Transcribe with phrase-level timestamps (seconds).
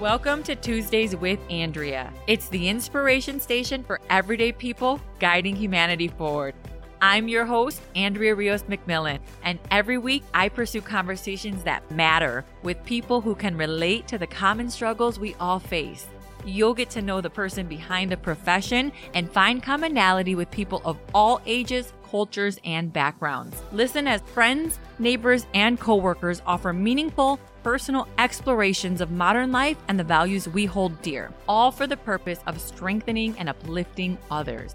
[0.00, 2.10] Welcome to Tuesdays with Andrea.
[2.26, 6.54] It's the inspiration station for everyday people guiding humanity forward.
[7.02, 12.82] I'm your host, Andrea Rios McMillan, and every week I pursue conversations that matter with
[12.86, 16.06] people who can relate to the common struggles we all face.
[16.46, 20.96] You'll get to know the person behind the profession and find commonality with people of
[21.12, 23.62] all ages, cultures, and backgrounds.
[23.70, 30.04] Listen as friends, neighbors, and coworkers offer meaningful, personal explorations of modern life and the
[30.04, 34.74] values we hold dear, all for the purpose of strengthening and uplifting others.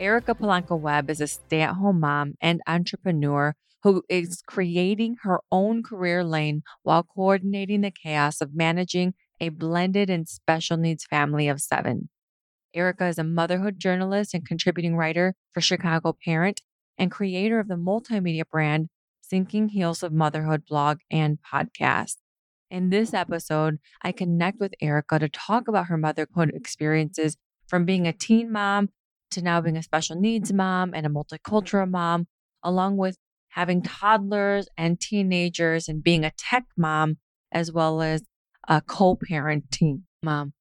[0.00, 3.54] Ericka Polanco Webb is a stay at home mom and entrepreneur
[3.84, 10.10] who is creating her own career lane while coordinating the chaos of managing a blended
[10.10, 12.08] and special needs family of seven.
[12.74, 16.60] Ericka is a motherhood journalist and contributing writer for Chicago Parent
[16.98, 18.88] and creator of the multimedia brand
[19.28, 22.16] Sinking Heels of Motherhood blog and podcast.
[22.70, 28.06] In this episode, I connect with Ericka to talk about her motherhood experiences from being
[28.06, 28.90] a teen mom
[29.30, 32.26] to now being a special needs mom and a multicultural mom,
[32.62, 33.16] along with
[33.48, 37.16] having toddlers and teenagers and being a tech mom,
[37.50, 38.24] as well as
[38.68, 40.52] a co parenting mom.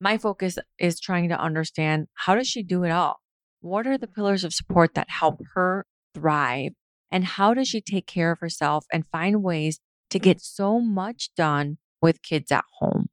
[0.00, 3.20] My focus is trying to understand how does she do it all?
[3.60, 6.72] What are the pillars of support that help her thrive?
[7.12, 9.78] And how does she take care of herself and find ways
[10.10, 10.22] to mm.
[10.22, 13.10] get so much done with kids at home?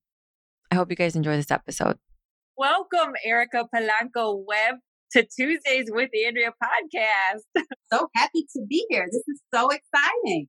[0.71, 1.97] I hope you guys enjoy this episode.
[2.55, 4.75] Welcome, Ericka Polanco Webb,
[5.11, 7.41] to Tuesdays with Andrea podcast.
[7.91, 9.07] So happy to be here.
[9.11, 10.47] This is so exciting.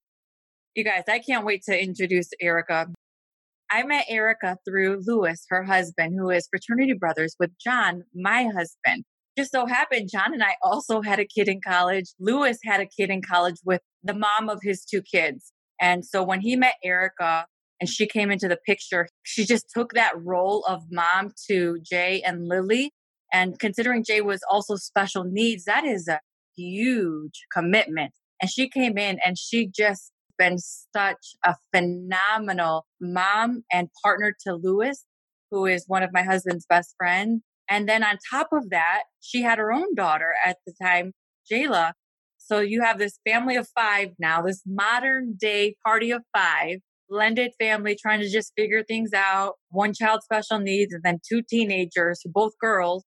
[0.74, 2.92] You guys, I can't wait to introduce Ericka.
[3.70, 9.04] I met Ericka through Lewis, her husband, who is fraternity brothers with John, my husband.
[9.40, 12.04] Just so happened, John and I also had a kid in college.
[12.18, 15.54] Lewis had a kid in college with the mom of his two kids.
[15.80, 17.44] And so when he met Ericka
[17.80, 22.20] and she came into the picture, she just took that role of mom to Jay
[22.20, 22.92] and Lily.
[23.32, 26.20] And considering Jay was also special needs, that is a
[26.54, 28.12] huge commitment.
[28.42, 34.52] And she came in and she just been such a phenomenal mom and partner to
[34.52, 35.06] Lewis,
[35.50, 37.40] who is one of my husband's best friends.
[37.70, 41.12] And then on top of that, she had her own daughter at the time,
[41.50, 41.92] Jayla.
[42.38, 47.52] So you have this family of five now, this modern day party of five, blended
[47.60, 49.54] family trying to just figure things out.
[49.70, 53.04] One child special needs, and then two teenagers, both girls.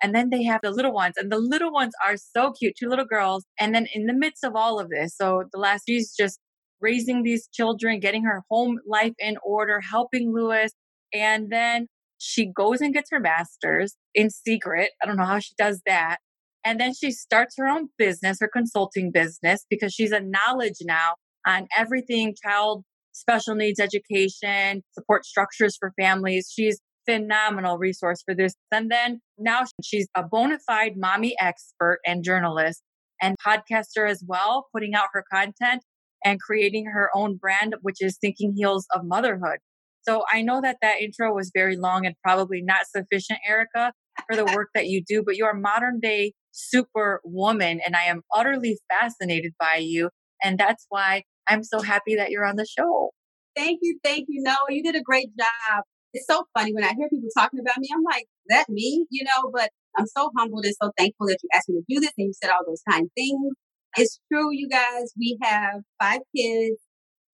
[0.00, 2.88] And then they have the little ones, and the little ones are so cute, two
[2.88, 3.44] little girls.
[3.58, 6.38] And then in the midst of all of this, so the last, she's just
[6.80, 10.70] raising these children, getting her home life in order, helping Lewis.
[11.12, 14.90] And then she goes and gets her master's in secret.
[15.02, 16.18] I don't know how she does that.
[16.64, 21.14] And then she starts her own business, her consulting business, because she's a knowledge now
[21.46, 26.52] on everything child special needs education, support structures for families.
[26.54, 28.54] She's phenomenal resource for this.
[28.70, 32.82] And then now she's a bona fide mommy expert and journalist
[33.20, 35.82] and podcaster as well, putting out her content
[36.24, 39.58] and creating her own brand, which is Sinking Heels of Motherhood.
[40.02, 43.92] So I know that that intro was very long and probably not sufficient, Ericka,
[44.26, 48.04] for the work that you do, but you are modern day super woman and I
[48.04, 50.10] am utterly fascinated by you.
[50.42, 53.10] And that's why I'm so happy that you're on the show.
[53.56, 53.98] Thank you.
[54.04, 54.42] Thank you.
[54.42, 55.84] No, you did a great job.
[56.14, 59.24] It's so funny when I hear people talking about me, I'm like, that me, you
[59.24, 62.12] know, but I'm so humbled and so thankful that you asked me to do this
[62.16, 63.52] and you said all those kind things.
[63.96, 65.12] It's true, you guys.
[65.18, 66.78] We have five kids.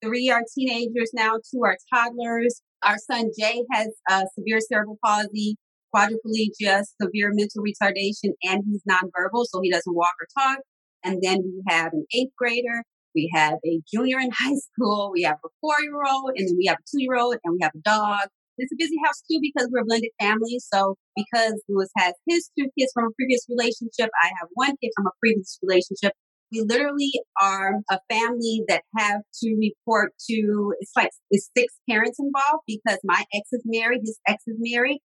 [0.05, 2.61] Three are teenagers now, two are toddlers.
[2.83, 5.57] Our son Jay has uh, severe cerebral palsy,
[5.95, 10.59] quadriplegia, severe mental retardation, and he's nonverbal, so he doesn't walk or talk.
[11.05, 12.83] And then we have an eighth grader.
[13.15, 15.11] We have a junior in high school.
[15.15, 17.55] We have a four year old, and then we have a two year old, and
[17.55, 18.29] we have a dog.
[18.59, 20.59] It's a busy house too because we're a blended family.
[20.61, 24.91] So because Lewis has his two kids from a previous relationship, I have one kid
[24.95, 26.13] from a previous relationship,
[26.55, 32.19] we literally are a family that have to report to it's like it's six parents
[32.19, 35.01] involved because my ex is married his ex is married.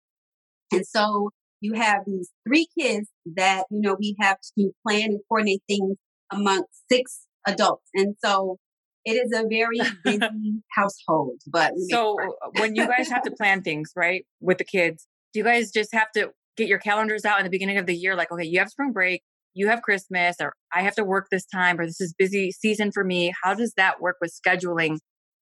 [0.72, 1.30] And so
[1.60, 5.96] you have these three kids that you know we have to plan and coordinate things
[6.32, 7.88] amongst six adults.
[7.94, 8.58] And so
[9.04, 13.62] it is a very busy household but so uh, when you guys have to plan
[13.62, 17.38] things right with the kids do you guys just have to get your calendars out
[17.38, 19.22] in the beginning of the year like okay you have spring break
[19.56, 22.92] you have Christmas or I have to work this time or this is busy season
[22.92, 23.32] for me.
[23.42, 24.98] How does that work with scheduling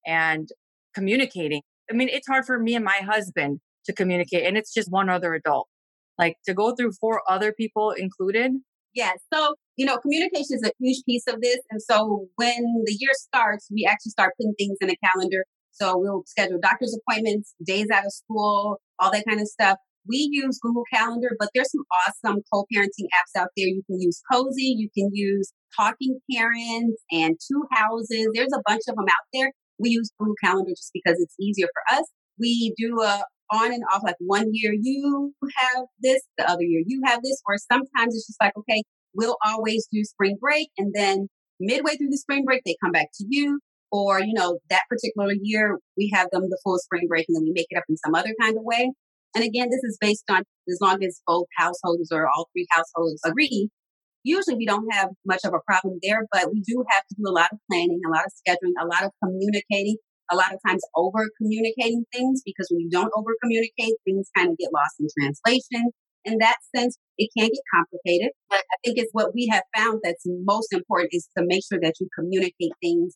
[0.06, 0.48] and
[0.94, 1.62] communicating?
[1.90, 5.10] I mean, it's hard for me and my husband to communicate and it's just one
[5.10, 5.66] other adult.
[6.16, 8.52] Like to go through four other people included.
[8.94, 9.10] Yeah.
[9.32, 11.58] So, you know, communication is a huge piece of this.
[11.70, 15.98] And so when the year starts, we actually start putting things in a calendar So
[15.98, 19.78] we'll schedule doctor's appointments, days out of school, all that kind of stuff.
[20.08, 23.66] We use Google Calendar, but there's some awesome co-parenting apps out there.
[23.66, 28.28] You can use Cozi, you can use Talking Parents and Two Houses.
[28.34, 29.52] There's a bunch of them out there.
[29.78, 32.04] We use Google Calendar just because it's easier for us.
[32.38, 36.82] We do a on and off, like one year you have this, the other year
[36.86, 38.82] you have this, or sometimes it's just like, okay,
[39.14, 41.28] we'll always do spring break and then
[41.60, 43.60] midway through the spring break, they come back to you.
[43.92, 47.44] Or, you know, that particular year, we have them the full spring break and then
[47.44, 48.90] we make it up in some other kind of way.
[49.34, 53.20] And again, this is based on as long as both households or all three households
[53.24, 53.68] agree.
[54.22, 57.24] Usually we don't have much of a problem there, but we do have to do
[57.28, 59.96] a lot of planning, a lot of scheduling, a lot of communicating,
[60.32, 64.50] a lot of times over communicating things because when you don't over communicate, things kind
[64.50, 65.90] of get lost in translation.
[66.24, 70.00] In that sense, it can get complicated, but I think it's what we have found
[70.02, 73.14] that's most important is to make sure that you communicate things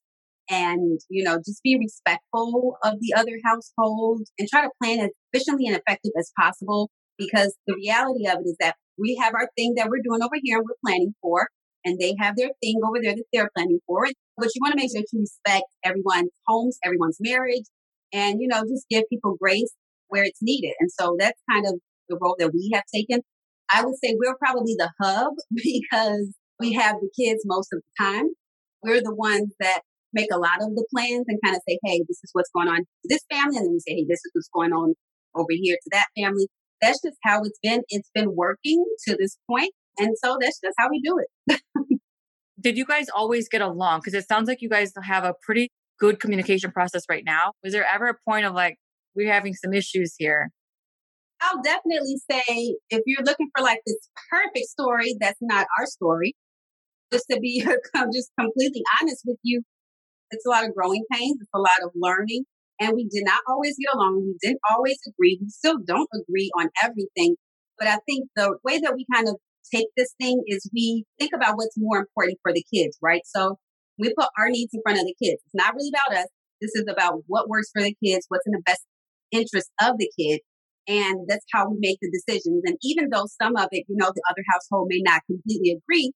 [0.50, 5.11] and, you know, just be respectful of the other household and try to plan as
[5.33, 9.49] efficiently and effective as possible because the reality of it is that we have our
[9.56, 11.49] thing that we're doing over here and we're planning for,
[11.85, 14.06] and they have their thing over there that they're planning for.
[14.37, 17.65] But you want to make sure you respect everyone's homes, everyone's marriage,
[18.12, 19.73] and, you know, just give people grace
[20.09, 20.73] where it's needed.
[20.81, 21.75] And so that's kind of
[22.09, 23.21] the role that we have taken.
[23.73, 28.05] I would say we're probably the hub because we have the kids most of the
[28.05, 28.29] time.
[28.83, 29.81] We're the ones that
[30.13, 32.69] make a lot of the plans and kind of say, hey, this is what's going
[32.69, 33.57] on to this family.
[33.57, 34.95] And then we say, hey, this is what's going on
[35.35, 36.49] over here to that family.
[36.81, 37.83] That's just how it's been.
[37.89, 39.73] It's been working to this point.
[39.99, 41.61] And so that's just how we do it.
[42.61, 44.01] Did you guys always get along?
[44.01, 47.53] Because it sounds like you guys have a pretty good communication process right now.
[47.63, 48.77] Was there ever a point of like,
[49.15, 50.51] we're having some issues here?
[51.41, 53.97] I'll definitely say if you're looking for like this
[54.31, 56.35] perfect story, that's not our story.
[57.13, 57.61] Just to be
[58.13, 59.63] just completely honest with you,
[60.31, 61.39] it's a lot of growing pains.
[61.41, 62.45] It's a lot of learning.
[62.81, 64.23] And we did not always get along.
[64.25, 65.39] We didn't always agree.
[65.41, 67.37] We still don't agree on everything.
[67.79, 69.37] But I think the way that we kind of
[69.73, 73.23] take this thing is we think about what's more important for the kids, right?
[73.25, 73.59] So
[73.99, 75.43] we put our needs in front of the kids.
[75.45, 76.29] It's not really about us.
[76.61, 78.83] This is about what works for the kids, what's in the best
[79.31, 80.41] interest of the kid.
[80.87, 82.63] And that's how we make the decisions.
[82.65, 86.13] And even though some of it, you know, the other household may not completely agree,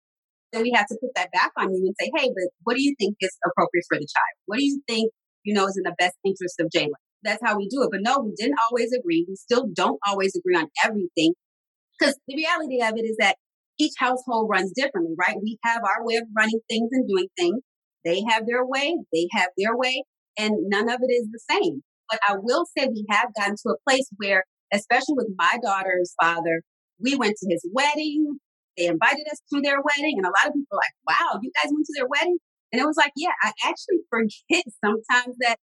[0.53, 2.83] then we have to put that back on you and say, hey, but what do
[2.83, 4.37] you think is appropriate for the child?
[4.47, 5.11] What do you think,
[5.45, 6.99] you know, is in the best interest of Jayla?
[7.23, 7.89] That's how we do it.
[7.91, 9.25] But no, we didn't always agree.
[9.29, 11.35] We still don't always agree on everything.
[11.99, 13.37] Because the reality of it is that
[13.79, 15.37] each household runs differently, right?
[15.41, 17.61] We have our way of running things and doing things.
[18.05, 20.05] They have their way, they have their way,
[20.37, 21.83] and none of it is the same.
[22.11, 26.15] But I will say we have gotten to a place where, especially with my daughter's
[26.21, 26.63] father,
[27.01, 28.39] we went to his wedding.
[28.77, 31.71] They invited us to their wedding, and a lot of people like, wow, you guys
[31.73, 32.39] went to their wedding?
[32.73, 35.57] And it was like, yeah, I actually forget sometimes that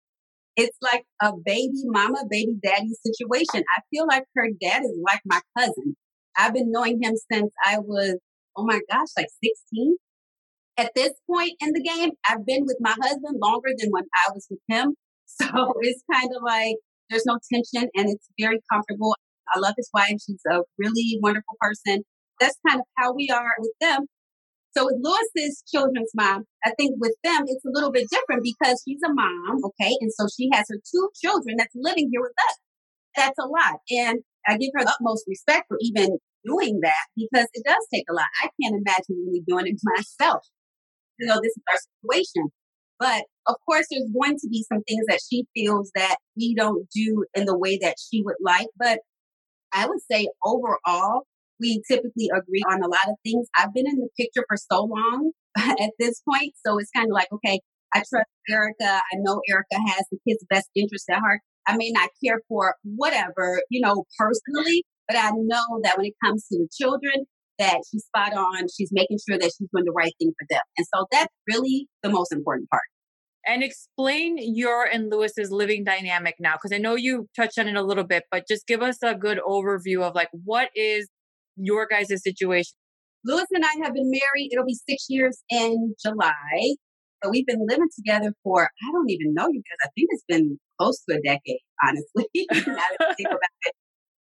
[0.55, 3.63] it's like a baby mama, baby daddy situation.
[3.77, 5.95] I feel like her dad is like my cousin.
[6.37, 8.17] I've been knowing him since I was,
[8.55, 9.97] oh my gosh, like 16.
[10.77, 14.31] At this point in the game, I've been with my husband longer than when I
[14.33, 14.95] was with him.
[15.41, 15.45] So
[15.81, 16.75] it's kind of like
[17.09, 19.15] there's no tension and it's very comfortable.
[19.53, 20.17] I love his wife.
[20.25, 22.03] She's a really wonderful person.
[22.39, 24.05] That's kind of how we are with them.
[24.77, 28.81] So with Lewis's children's mom, I think with them, it's a little bit different because
[28.87, 29.95] she's a mom, okay?
[29.99, 32.57] And so she has her two children that's living here with us.
[33.15, 33.79] That's a lot.
[33.89, 38.05] And I give her the utmost respect for even doing that because it does take
[38.09, 38.27] a lot.
[38.43, 40.43] I can't imagine really doing it myself.
[41.17, 42.49] You know, this is our situation.
[42.99, 46.87] But of course, there's going to be some things that she feels that we don't
[46.93, 48.67] do in the way that she would like.
[48.77, 48.99] But
[49.73, 51.23] I would say overall,
[51.59, 53.47] we typically agree on a lot of things.
[53.57, 56.53] I've been in the picture for so long at this point.
[56.65, 57.59] So it's kind of like, okay,
[57.93, 58.99] I trust Ericka.
[58.99, 61.41] I know Ericka has the kids' best interest at heart.
[61.67, 66.13] I may not care for whatever, you know, personally, but I know that when it
[66.23, 67.25] comes to the children,
[67.59, 68.67] that she's spot on.
[68.75, 70.61] She's making sure that she's doing the right thing for them.
[70.77, 72.83] And so that's really the most important part.
[73.45, 77.75] And explain your and Lewis's living dynamic now, because I know you touched on it
[77.75, 81.09] a little bit, but just give us a good overview of like what is
[81.59, 82.73] your guys' situation.
[83.25, 84.49] Lewis and I have been married.
[84.51, 86.75] It'll be six years in July.
[87.21, 89.77] But we've been living together for, I don't even know you guys.
[89.83, 93.75] I think it's been close to a decade, honestly, think about it,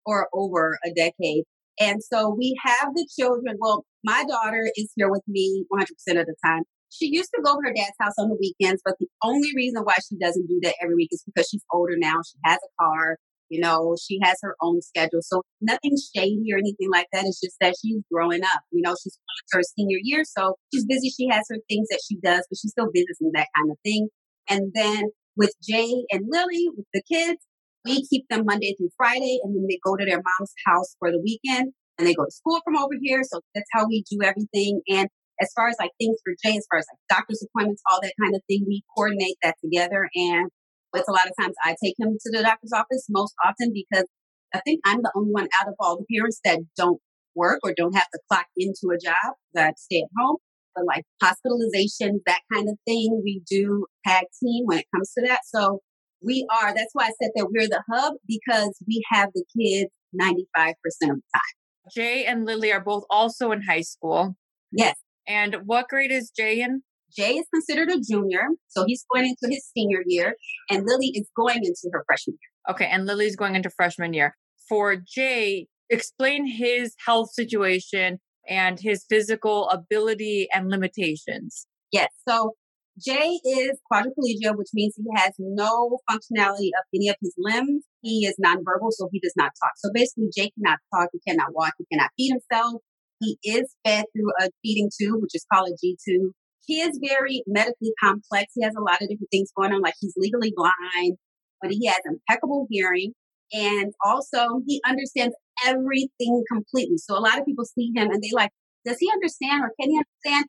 [0.06, 1.44] or over a decade.
[1.80, 3.58] And so we have the children.
[3.60, 5.84] Well, my daughter is here with me 100%
[6.20, 6.64] of the time.
[6.90, 9.84] She used to go to her dad's house on the weekends, but the only reason
[9.84, 12.16] why she doesn't do that every week is because she's older now.
[12.26, 13.18] She has a car.
[13.50, 15.22] You know, she has her own schedule.
[15.22, 17.26] So nothing shady or anything like that.
[17.26, 18.62] It's just that she's growing up.
[18.72, 19.18] You know, she's
[19.52, 20.24] her senior year.
[20.26, 21.10] So she's busy.
[21.10, 23.78] She has her things that she does, but she still visits and that kind of
[23.84, 24.10] thing.
[24.50, 27.40] And then with Jay and Lily, with the kids,
[27.86, 31.12] we keep them Monday through Friday and then they go to their mom's house for
[31.12, 33.22] the weekend and they go to school from over here.
[33.24, 34.82] So that's how we do everything.
[34.90, 35.08] And
[35.40, 38.14] as far as like things for Jay, as far as like doctor's appointments, all that
[38.22, 40.10] kind of thing, we coordinate that together.
[40.16, 40.50] And
[40.98, 44.06] it's a lot of times I take him to the doctor's office most often because
[44.54, 47.00] I think I'm the only one out of all the parents that don't
[47.36, 50.38] work or don't have to clock into a job that stay at home.
[50.76, 55.26] But like hospitalization, that kind of thing, we do tag team when it comes to
[55.28, 55.42] that.
[55.46, 55.80] So
[56.24, 59.92] we are, that's why I said that we're the hub because we have the kids
[60.20, 61.56] 95% of the time.
[61.94, 64.36] Jay and Lily are both also in high school.
[64.72, 64.96] Yes.
[65.28, 66.84] And what grade is Jay in?
[67.16, 70.36] Jay is considered a junior, so he's going into his senior year,
[70.70, 72.74] and Lily is going into her freshman year.
[72.74, 74.36] Okay, and Lily's going into freshman year.
[74.68, 81.68] For Jay, explain his health situation and his physical ability and limitations.
[81.92, 82.54] Yes, so
[83.00, 87.84] Jay is quadriplegia, which means he has no functionality of any of his limbs.
[88.02, 89.72] He is nonverbal, so he does not talk.
[89.78, 92.82] So basically, Jay cannot talk, he cannot walk, he cannot feed himself.
[93.20, 96.32] He is fed through a feeding tube, which is called a G tube.
[96.68, 98.54] He is very medically complex.
[98.56, 101.18] He has a lot of different things going on, like he's legally blind,
[101.62, 103.14] but he has impeccable hearing.
[103.54, 105.34] And also, he understands
[105.66, 106.98] everything completely.
[106.98, 108.52] So a lot of people see him and they like,
[108.86, 110.46] does he understand or can he understand?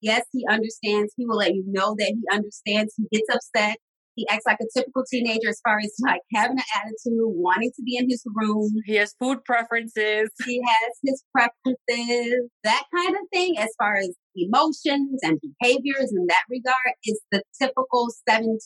[0.00, 1.12] Yes, he understands.
[1.16, 2.94] He will let you know that he understands.
[2.96, 3.76] He gets upset.
[4.18, 7.82] He acts like a typical teenager as far as like having an attitude, wanting to
[7.84, 8.68] be in his room.
[8.84, 10.28] He has food preferences.
[10.44, 13.56] He has his preferences, that kind of thing.
[13.58, 18.58] As far as emotions and behaviors in that regard, is the typical 17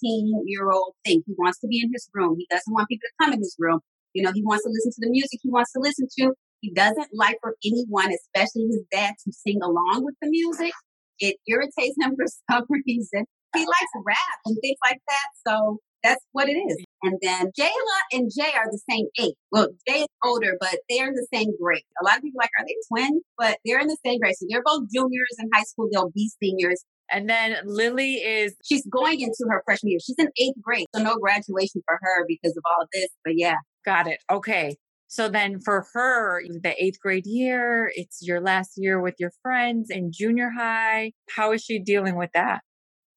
[0.46, 1.22] year old thing.
[1.26, 2.36] He wants to be in his room.
[2.38, 3.80] He doesn't want people to come in his room.
[4.14, 6.32] You know, he wants to listen to the music he wants to listen to.
[6.62, 10.72] He doesn't like for anyone, especially his dad, to sing along with the music.
[11.18, 15.28] It irritates him for some reason he likes rap and things like that.
[15.46, 16.84] So that's what it is.
[17.02, 19.34] And then Jayla and Jay are the same age.
[19.50, 21.84] Well, Jay is older, but they're in the same grade.
[22.00, 23.22] A lot of people are like, are they twins?
[23.38, 24.34] But they're in the same grade.
[24.36, 25.88] So they're both juniors in high school.
[25.92, 26.84] They'll be seniors.
[27.10, 30.00] And then Lily is she's going into her freshman year.
[30.04, 30.86] She's in eighth grade.
[30.94, 33.08] So no graduation for her because of all of this.
[33.24, 33.56] But yeah.
[33.84, 34.20] Got it.
[34.30, 34.76] Okay.
[35.08, 39.90] So then for her, the eighth grade year, it's your last year with your friends
[39.90, 41.12] in junior high.
[41.36, 42.62] How is she dealing with that?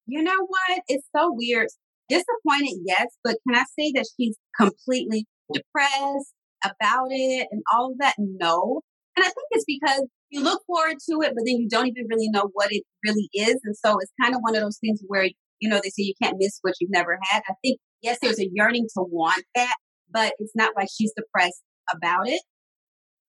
[0.08, 0.82] You know what?
[0.88, 1.68] It's so weird.
[2.08, 6.34] Disappointed, yes, but can I say that she's completely depressed
[6.64, 8.14] about it and all of that?
[8.20, 8.82] No.
[9.18, 12.06] And I think it's because you look forward to it, but then you don't even
[12.10, 13.60] really know what it really is.
[13.64, 16.14] And so it's kind of one of those things where, you know, they say you
[16.22, 17.42] can't miss what you've never had.
[17.50, 19.76] I think, yes, there's a yearning to want that,
[20.12, 21.62] but it's not like she's depressed
[21.94, 22.42] about it.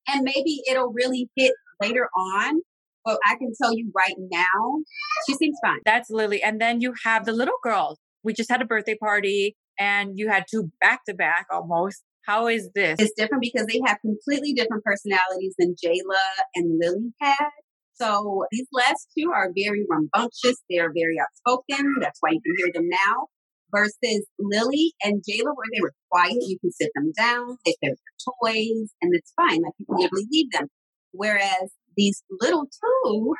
[0.08, 2.60] And maybe it'll really hit later on
[3.06, 4.82] but I can tell you right now,
[5.26, 5.78] she seems fine.
[5.84, 6.42] That's Lily.
[6.42, 7.96] And then you have the little girl.
[8.24, 12.02] We just had a birthday party and you had two back to back almost.
[12.26, 12.96] How is this?
[12.98, 17.50] It's different because they have completely different personalities than Jayla and Lily had.
[17.94, 20.56] So these last two are very rambunctious.
[20.68, 21.94] They're very outspoken.
[22.00, 23.28] That's why you can hear them now.
[23.72, 27.90] Versus Lily and Jayla, where they were quiet, you can sit them down, they play
[27.90, 29.62] with their toys, and it's fine.
[29.62, 30.68] Like you can literally leave them.
[31.12, 33.34] Whereas these little two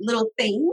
[0.00, 0.72] little things.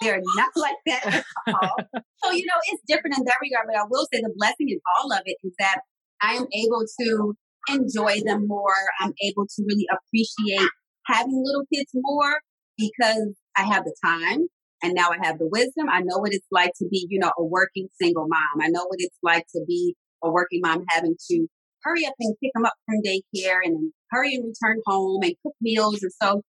[0.00, 1.24] They're not like that at
[1.54, 1.76] all.
[2.24, 4.80] so, you know, it's different in that regard, but I will say the blessing in
[4.98, 5.80] all of it is that
[6.20, 7.34] I am able to
[7.68, 8.74] enjoy them more.
[9.00, 10.68] I'm able to really appreciate
[11.06, 12.40] having little kids more
[12.76, 14.48] because I have the time
[14.82, 15.88] and now I have the wisdom.
[15.88, 18.62] I know what it's like to be, you know, a working single mom.
[18.62, 21.46] I know what it's like to be a working mom having to
[21.82, 25.34] hurry up and pick them up from daycare and then hurry and return home and
[25.42, 26.02] cook meals.
[26.02, 26.42] And so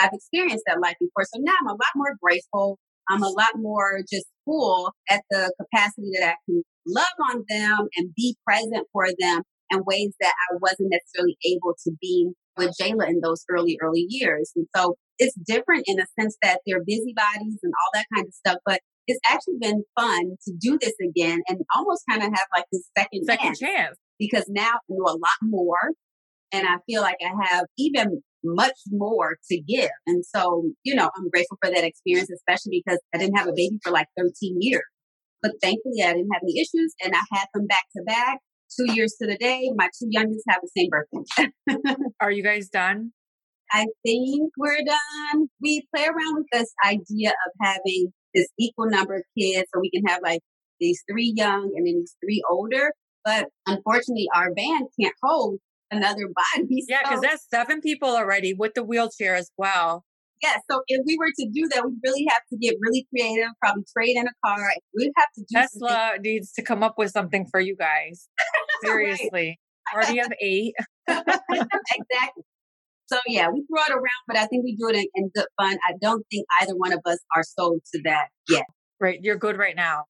[0.00, 1.24] I've experienced that life before.
[1.24, 2.78] So now I'm a lot more grateful.
[3.08, 7.88] I'm a lot more just full at the capacity that I can love on them
[7.96, 12.74] and be present for them in ways that I wasn't necessarily able to be with
[12.80, 14.52] Jayla in those early, early years.
[14.54, 18.34] And so it's different in the sense that they're busybodies and all that kind of
[18.34, 22.46] stuff, but it's actually been fun to do this again and almost kind of have
[22.54, 23.58] like this second, second chance.
[23.58, 25.90] chance because now I know a lot more
[26.52, 29.90] and I feel like I have even much more to give.
[30.06, 33.52] And so, you know, I'm grateful for that experience, especially because I didn't have a
[33.54, 34.82] baby for like 13 years.
[35.42, 38.38] But thankfully, I didn't have any issues and I had them back to back.
[38.78, 41.94] Two years to the day, my two youngest have the same birthday.
[42.20, 43.12] Are you guys done?
[43.70, 45.48] I think we're done.
[45.60, 49.90] We play around with this idea of having this equal number of kids so we
[49.90, 50.40] can have like
[50.80, 52.92] these three young and then these three older.
[53.24, 55.58] But unfortunately, our van can't hold
[55.92, 56.84] another body.
[56.88, 57.28] Yeah, because so.
[57.28, 60.04] that's seven people already with the wheelchair as well.
[60.42, 60.56] yeah.
[60.70, 63.84] So if we were to do that, we really have to get really creative, probably
[63.96, 64.72] trade in a car.
[64.96, 68.28] We'd have to do Tesla needs to come up with something for you guys.
[68.84, 69.58] Seriously.
[69.92, 70.74] Party of eight.
[71.08, 72.44] exactly.
[73.06, 75.46] So yeah, we throw it around, but I think we do it in, in good
[75.60, 75.76] fun.
[75.86, 78.64] I don't think either one of us are sold to that yet.
[79.00, 79.18] Right.
[79.22, 80.04] You're good right now.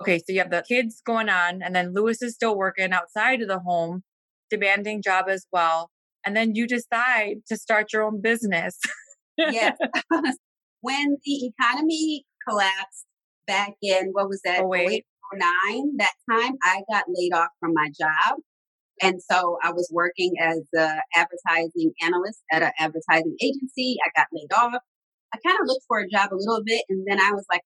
[0.00, 0.18] Okay.
[0.18, 3.48] So you have the kids going on, and then Lewis is still working outside of
[3.48, 4.04] the home,
[4.50, 5.90] demanding job as well.
[6.24, 8.78] And then you decide to start your own business.
[9.38, 9.76] yes.
[10.80, 13.06] when the economy collapsed
[13.46, 14.64] back in, what was that?
[14.64, 15.04] 08.
[15.34, 18.38] 09, that time I got laid off from my job.
[19.02, 23.96] And so I was working as an advertising analyst at an advertising agency.
[24.04, 24.80] I got laid off.
[25.34, 27.62] I kind of looked for a job a little bit and then I was like,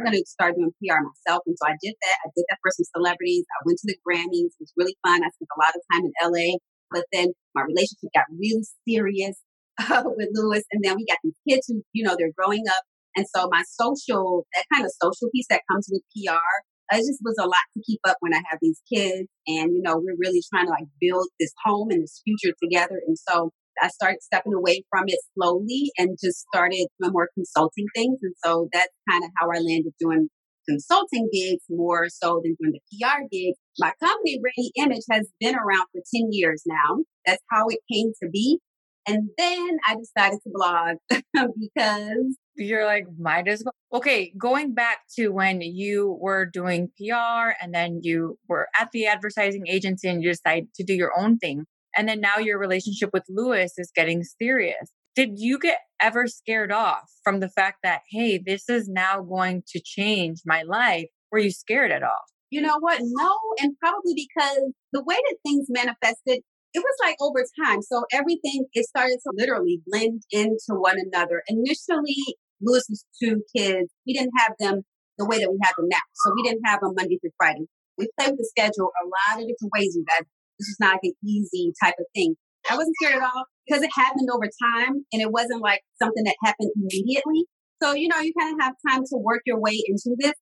[0.00, 1.44] I'm going to start doing PR myself.
[1.44, 2.16] And so I did that.
[2.24, 3.44] I did that for some celebrities.
[3.44, 4.56] I went to the Grammys.
[4.56, 5.20] It was really fun.
[5.20, 6.56] I spent a lot of time in LA,
[6.90, 9.36] but then my relationship got really serious
[9.78, 10.64] uh, with Lewis.
[10.72, 12.84] And then we got these kids who, you know, they're growing up.
[13.16, 17.20] And so my social, that kind of social piece that comes with PR it just
[17.22, 19.28] was a lot to keep up when I have these kids.
[19.46, 23.00] And, you know, we're really trying to like build this home and this future together.
[23.06, 27.86] And so I started stepping away from it slowly and just started doing more consulting
[27.94, 28.18] things.
[28.22, 30.28] And so that's kind of how I landed doing
[30.68, 33.58] consulting gigs more so than doing the PR gigs.
[33.78, 36.98] My company, Ready Image, has been around for 10 years now.
[37.26, 38.58] That's how it came to be.
[39.06, 40.96] And then I decided to blog
[41.58, 43.74] because you're like, might as well.
[43.92, 49.06] Okay, going back to when you were doing PR and then you were at the
[49.06, 51.64] advertising agency and you decided to do your own thing.
[51.96, 54.90] And then now your relationship with Lewis is getting serious.
[55.16, 59.62] Did you get ever scared off from the fact that, hey, this is now going
[59.68, 61.06] to change my life?
[61.32, 62.22] Were you scared at all?
[62.50, 63.00] You know what?
[63.02, 63.36] No.
[63.60, 66.42] And probably because the way that things manifested,
[66.72, 67.82] it was like over time.
[67.82, 71.42] So everything, it started to literally blend into one another.
[71.48, 72.16] Initially,
[72.60, 74.82] Lewis's two kids, we didn't have them
[75.18, 75.98] the way that we have them now.
[76.14, 77.66] So we didn't have them Monday through Friday.
[77.98, 80.26] We played with the schedule a lot of different ways, you guys.
[80.60, 82.36] This is not like an easy type of thing.
[82.68, 84.44] I wasn't scared at all because it happened over
[84.76, 87.48] time and it wasn't like something that happened immediately.
[87.82, 90.34] So, you know, you kind of have time to work your way into this.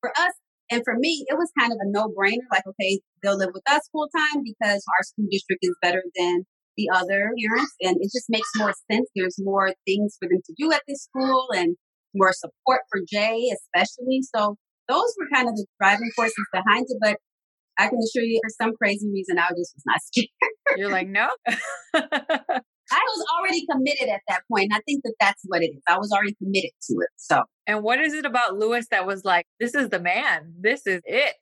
[0.00, 0.32] For us,
[0.70, 2.48] and for me, it was kind of a no brainer.
[2.50, 6.44] Like, okay, they'll live with us full time because our school district is better than
[6.76, 7.74] the other parents.
[7.82, 9.08] And it just makes more sense.
[9.14, 11.76] There's more things for them to do at this school and
[12.14, 14.22] more support for Jay, especially.
[14.34, 14.56] So
[14.88, 16.98] those were kind of the driving forces behind it.
[17.00, 17.18] But
[17.78, 20.78] I can assure you, for some crazy reason, I just was not scared.
[20.78, 21.28] You're like, no.
[22.88, 24.70] I was already committed at that point.
[24.70, 25.82] And I think that that's what it is.
[25.88, 27.08] I was already committed to it.
[27.16, 30.86] So, and what is it about Lewis that was like, this is the man, this
[30.86, 31.34] is it?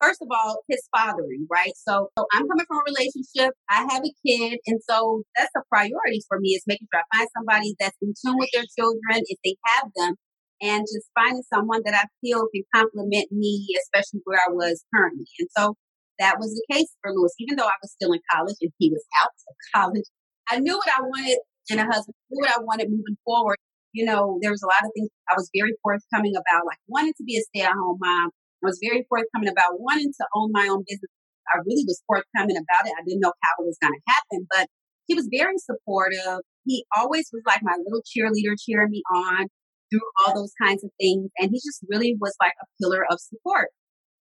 [0.00, 1.72] first of all, his fathering, right?
[1.76, 3.54] So, so I'm coming from a relationship.
[3.68, 4.58] I have a kid.
[4.66, 8.14] And so that's a priority for me is making sure I find somebody that's in
[8.14, 10.14] tune with their children if they have them
[10.60, 15.26] and just finding someone that I feel can complement me, especially where I was currently.
[15.38, 15.74] And so
[16.18, 17.34] that was the case for Lewis.
[17.38, 20.08] Even though I was still in college and he was out of college,
[20.50, 21.38] I knew what I wanted
[21.70, 23.58] in a husband, knew what I wanted moving forward.
[23.92, 27.14] You know, there was a lot of things I was very forthcoming about, like wanting
[27.16, 28.30] to be a stay at home mom,
[28.62, 31.10] I was very forthcoming about wanting to own my own business.
[31.48, 32.92] I really was forthcoming about it.
[32.98, 34.66] I didn't know how it was going to happen, but
[35.06, 36.44] he was very supportive.
[36.66, 39.46] He always was like my little cheerleader, cheering me on
[39.90, 41.30] through all those kinds of things.
[41.38, 43.68] And he just really was like a pillar of support.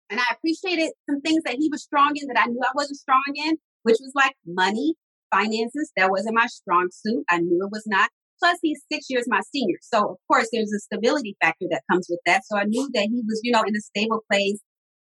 [0.10, 2.98] And I appreciated some things that he was strong in that I knew I wasn't
[2.98, 4.96] strong in, which was like money,
[5.34, 5.91] finances.
[5.98, 7.24] That wasn't my strong suit.
[7.30, 8.10] I knew it was not.
[8.39, 9.78] Plus, he's six years my senior.
[9.82, 12.41] So, of course, there's a stability factor that comes with that.
[12.46, 14.60] So I knew that he was, you know, in a stable place.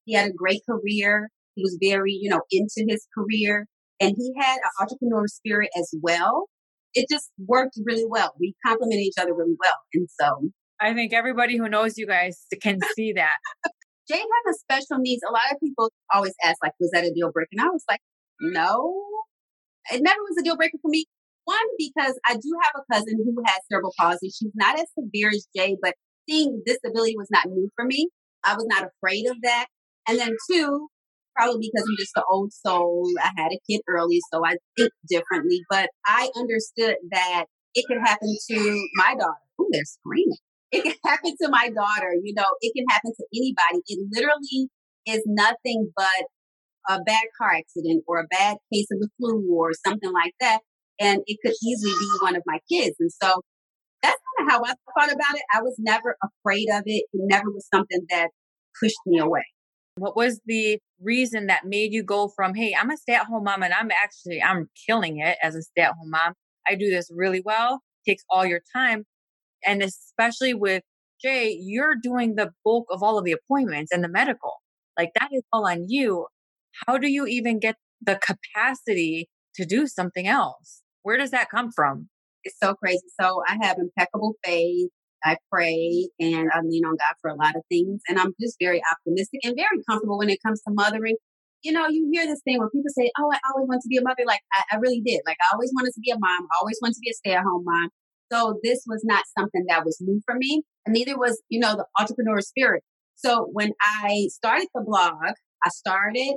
[0.06, 1.30] He had a great career.
[1.56, 3.68] He was very, you know, into his career
[4.00, 6.48] and he had an entrepreneur spirit as well.
[6.93, 8.34] It just worked really well.
[8.39, 9.78] We complemented each other really well.
[9.93, 10.49] And so
[10.80, 13.38] I think everybody who knows you guys can see that.
[14.08, 15.21] Jay has a special needs.
[15.28, 17.49] A lot of people always ask, like, was that a deal breaker?
[17.52, 17.99] And I was like,
[18.41, 19.04] no,
[19.91, 21.06] it never was a deal breaker for me.
[21.45, 24.30] One, because I do have a cousin who has cerebral palsy.
[24.30, 25.95] She's not as severe as Jay, but
[26.28, 28.10] seeing disability was not new for me.
[28.43, 29.67] I was not afraid of that.
[30.08, 30.88] And then two,
[31.39, 33.08] probably because I'm just an old soul.
[33.21, 35.62] I had a kid early, so I think differently.
[35.69, 39.45] But I understood that it could happen to my daughter.
[39.60, 40.38] Oh, they're screaming.
[40.71, 42.13] It can happen to my daughter.
[42.21, 43.82] You know, it can happen to anybody.
[43.88, 44.67] It literally
[45.08, 46.25] is nothing but
[46.89, 50.60] a bad car accident or a bad case of the flu or something like that
[50.99, 52.95] and it could easily be one of my kids.
[52.99, 53.41] And so
[54.04, 55.43] that's kind of how I thought about it.
[55.54, 57.06] I was never afraid of it.
[57.13, 58.30] It never was something that
[58.82, 59.45] pushed me away.
[60.00, 63.46] What was the reason that made you go from, hey, I'm a stay at home
[63.46, 66.34] mom and I'm actually, I'm killing it as a stay at home mom.
[66.68, 69.06] I do this really well takes all your time.
[69.66, 70.84] And especially with
[71.22, 74.54] Jay, you're doing the bulk of all of the appointments and the medical.
[74.98, 76.28] Like that is all on you.
[76.88, 80.82] How do you even get the capacity to do something else?
[81.04, 82.10] Where does that come from?
[82.44, 83.04] It's so crazy.
[83.20, 84.90] So I have impeccable faith.
[85.24, 88.02] I pray and I lean on God for a lot of things.
[88.08, 91.16] And I'm just very optimistic and very comfortable when it comes to mothering.
[91.62, 93.98] You know, you hear this thing where people say, Oh, I always want to be
[93.98, 94.24] a mother.
[94.26, 95.22] Like I, I really did.
[95.26, 96.48] Like I always wanted to be a mom.
[96.52, 97.90] I always wanted to be a stay at home mom.
[98.32, 100.64] So this was not something that was new for me.
[100.86, 102.84] And neither was, you know, the entrepreneur spirit.
[103.16, 106.36] So when I started the blog, I started,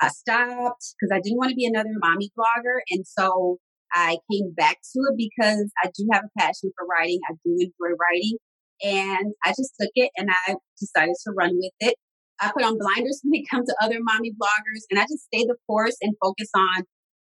[0.00, 2.78] I stopped because I didn't want to be another mommy blogger.
[2.90, 3.58] And so
[3.92, 7.18] I came back to it because I do have a passion for writing.
[7.28, 8.36] I do enjoy writing.
[8.82, 11.94] And I just took it and I decided to run with it.
[12.40, 15.44] I put on blinders when it comes to other mommy bloggers and I just stay
[15.44, 16.84] the course and focus on,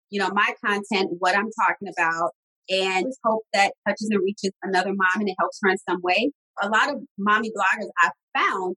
[0.10, 2.32] you know, my content, what I'm talking about,
[2.70, 6.02] and just hope that touches and reaches another mom and it helps her in some
[6.04, 6.32] way.
[6.62, 8.76] A lot of mommy bloggers I've found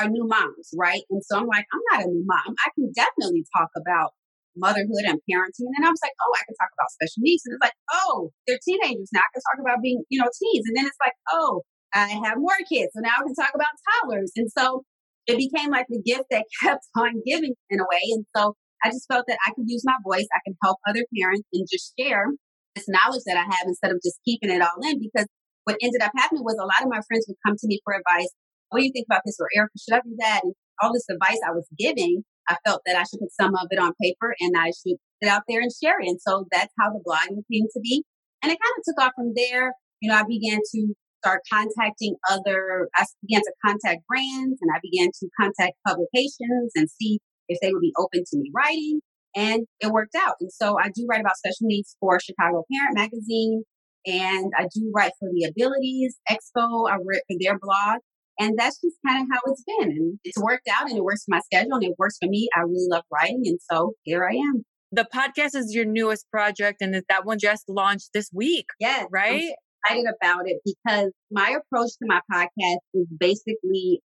[0.00, 1.02] are new moms, right?
[1.10, 2.54] And so I'm like, I'm not a new mom.
[2.64, 4.12] I can definitely talk about
[4.56, 5.66] motherhood and parenting.
[5.68, 7.42] And then I was like, oh, I can talk about special needs.
[7.46, 9.22] And it's like, oh, they're teenagers now.
[9.22, 10.64] I can talk about being, you know, teens.
[10.66, 11.62] And then it's like, oh,
[11.94, 12.90] I have more kids.
[12.94, 14.32] So now I can talk about toddlers.
[14.36, 14.82] And so
[15.26, 18.04] it became like the gift that kept on giving in a way.
[18.14, 20.26] And so I just felt that I could use my voice.
[20.34, 22.26] I can help other parents and just share
[22.74, 25.00] this knowledge that I have instead of just keeping it all in.
[25.00, 25.26] Because
[25.64, 27.94] what ended up happening was a lot of my friends would come to me for
[27.94, 28.28] advice.
[28.68, 29.38] What do you think about this?
[29.40, 30.40] Or Ericka, should I do that?
[30.44, 33.68] And all this advice I was giving I felt that I should put some of
[33.70, 36.08] it on paper and I should it out there and share it.
[36.08, 38.04] And so that's how the blogging came to be.
[38.42, 39.72] And it kind of took off from there.
[40.00, 44.78] You know, I began to start contacting other, I began to contact brands and I
[44.82, 49.00] began to contact publications and see if they would be open to me writing.
[49.34, 50.34] And it worked out.
[50.40, 53.64] And so I do write about special needs for Chicago Parent Magazine.
[54.06, 56.88] And I do write for the Abilities Expo.
[56.90, 58.00] I write for their blog.
[58.38, 59.90] And that's just kind of how it's been.
[59.90, 62.48] And it's worked out and it works for my schedule and it works for me.
[62.56, 63.42] I really love writing.
[63.46, 64.64] And so here I am.
[64.92, 68.66] The podcast is your newest project and that one just launched this week.
[68.80, 69.04] Yeah.
[69.10, 69.52] Right?
[69.86, 74.00] I'm excited about it because my approach to my podcast is basically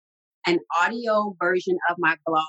[0.45, 2.43] an audio version of my blog.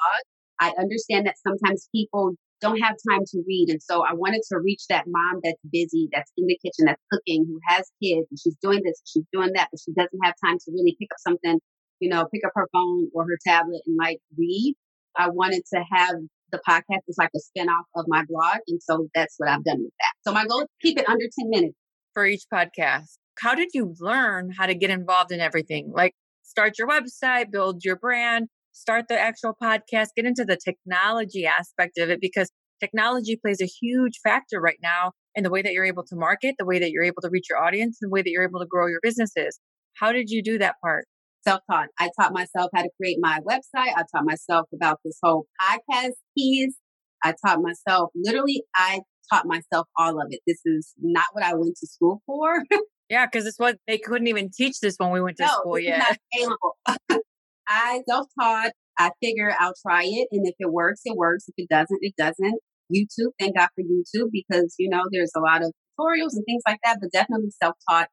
[0.61, 3.69] I understand that sometimes people don't have time to read.
[3.69, 7.03] And so I wanted to reach that mom that's busy, that's in the kitchen, that's
[7.13, 10.35] cooking, who has kids, and she's doing this, she's doing that, but she doesn't have
[10.45, 11.61] time to really pick up something,
[12.01, 14.75] you know, pick up her phone or her tablet and like read.
[15.17, 16.17] I wanted to have
[16.53, 18.59] the podcast as like a spinoff of my blog.
[18.69, 20.13] And so that's what I've done with that.
[20.27, 21.77] So my goal is keep it under 10 minutes.
[22.15, 23.19] For each podcast.
[23.39, 25.93] How did you learn how to get involved in everything?
[25.95, 31.47] Like start your website, build your brand, start the actual podcast, get into the technology
[31.47, 35.73] aspect of it because technology plays a huge factor right now in the way that
[35.73, 38.23] you're able to market, the way that you're able to reach your audience, the way
[38.23, 39.59] that you're able to grow your businesses.
[39.97, 41.07] How did you do that part?
[41.47, 41.89] Self taught.
[41.99, 43.93] I taught myself how to create my website.
[43.97, 46.77] I taught myself about this whole podcast piece.
[47.23, 49.01] I taught myself, literally, I
[49.33, 50.41] taught myself all of it.
[50.47, 52.63] This is not what I went to school for.
[53.11, 55.79] yeah, because it's what they couldn't even teach this when we went to no, school
[55.81, 56.17] yet.
[56.33, 56.77] available.
[57.69, 58.73] I self taught.
[58.99, 60.29] I figure I'll try it.
[60.33, 61.45] And if it works, it works.
[61.49, 62.61] If it doesn't, it doesn't.
[62.93, 66.63] YouTube, thank God for YouTube because, you know, there's a lot of tutorials and things
[66.67, 68.09] like that, but definitely self taught.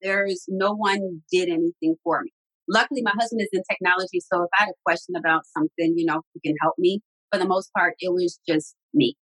[0.00, 2.30] There's no one did anything for me.
[2.68, 4.20] Luckily, my husband is in technology.
[4.20, 7.00] So if I had a question about something, you know, he can help me.
[7.32, 9.16] For the most part, it was just me.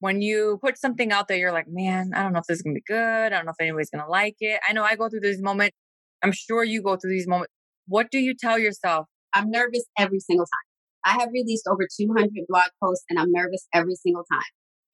[0.00, 2.62] When you put something out there, you're like, man, I don't know if this is
[2.62, 3.26] going to be good.
[3.26, 4.60] I don't know if anybody's going to like it.
[4.68, 5.74] I know I go through these moments.
[6.22, 7.52] I'm sure you go through these moments.
[7.86, 11.16] What do you tell yourself I'm nervous every single time.
[11.16, 14.42] I have released over 200 blog posts and I'm nervous every single time.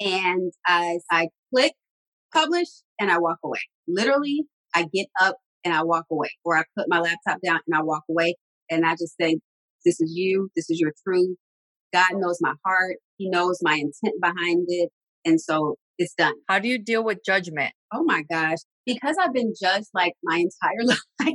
[0.01, 1.75] And as I click
[2.33, 6.65] publish and I walk away, literally, I get up and I walk away, or I
[6.77, 8.37] put my laptop down and I walk away.
[8.71, 9.39] And I just say,
[9.85, 10.49] This is you.
[10.57, 11.37] This is your truth.
[11.93, 12.97] God knows my heart.
[13.19, 14.91] He knows my intent behind it.
[15.25, 16.35] And so it's done.
[16.49, 17.73] How do you deal with judgment?
[17.93, 18.59] Oh my gosh.
[18.87, 21.35] Because I've been judged like my entire life.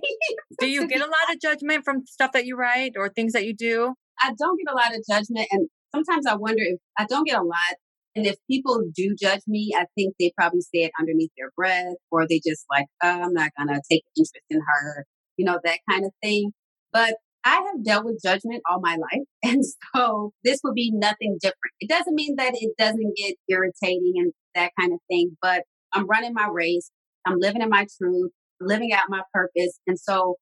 [0.59, 3.45] do you get a lot of judgment from stuff that you write or things that
[3.45, 3.93] you do?
[4.21, 5.47] I don't get a lot of judgment.
[5.51, 7.75] And sometimes I wonder if I don't get a lot.
[8.15, 11.95] And if people do judge me, I think they probably say it underneath their breath
[12.11, 15.05] or they just like, oh, I'm not going to take interest in her,
[15.37, 16.53] you know, that kind of thing.
[16.91, 17.15] But
[17.45, 19.21] I have dealt with judgment all my life.
[19.43, 19.63] And
[19.95, 21.73] so this would be nothing different.
[21.79, 26.07] It doesn't mean that it doesn't get irritating and that kind of thing, but I'm
[26.07, 26.89] running my race.
[27.27, 29.79] I'm living in my truth, living out my purpose.
[29.85, 30.35] And so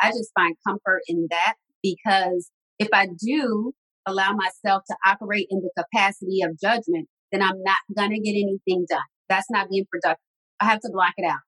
[0.00, 3.72] I just find comfort in that because if I do
[4.06, 8.32] allow myself to operate in the capacity of judgment, then I'm not going to get
[8.32, 9.00] anything done.
[9.28, 10.22] That's not being productive.
[10.60, 11.40] I have to block it out.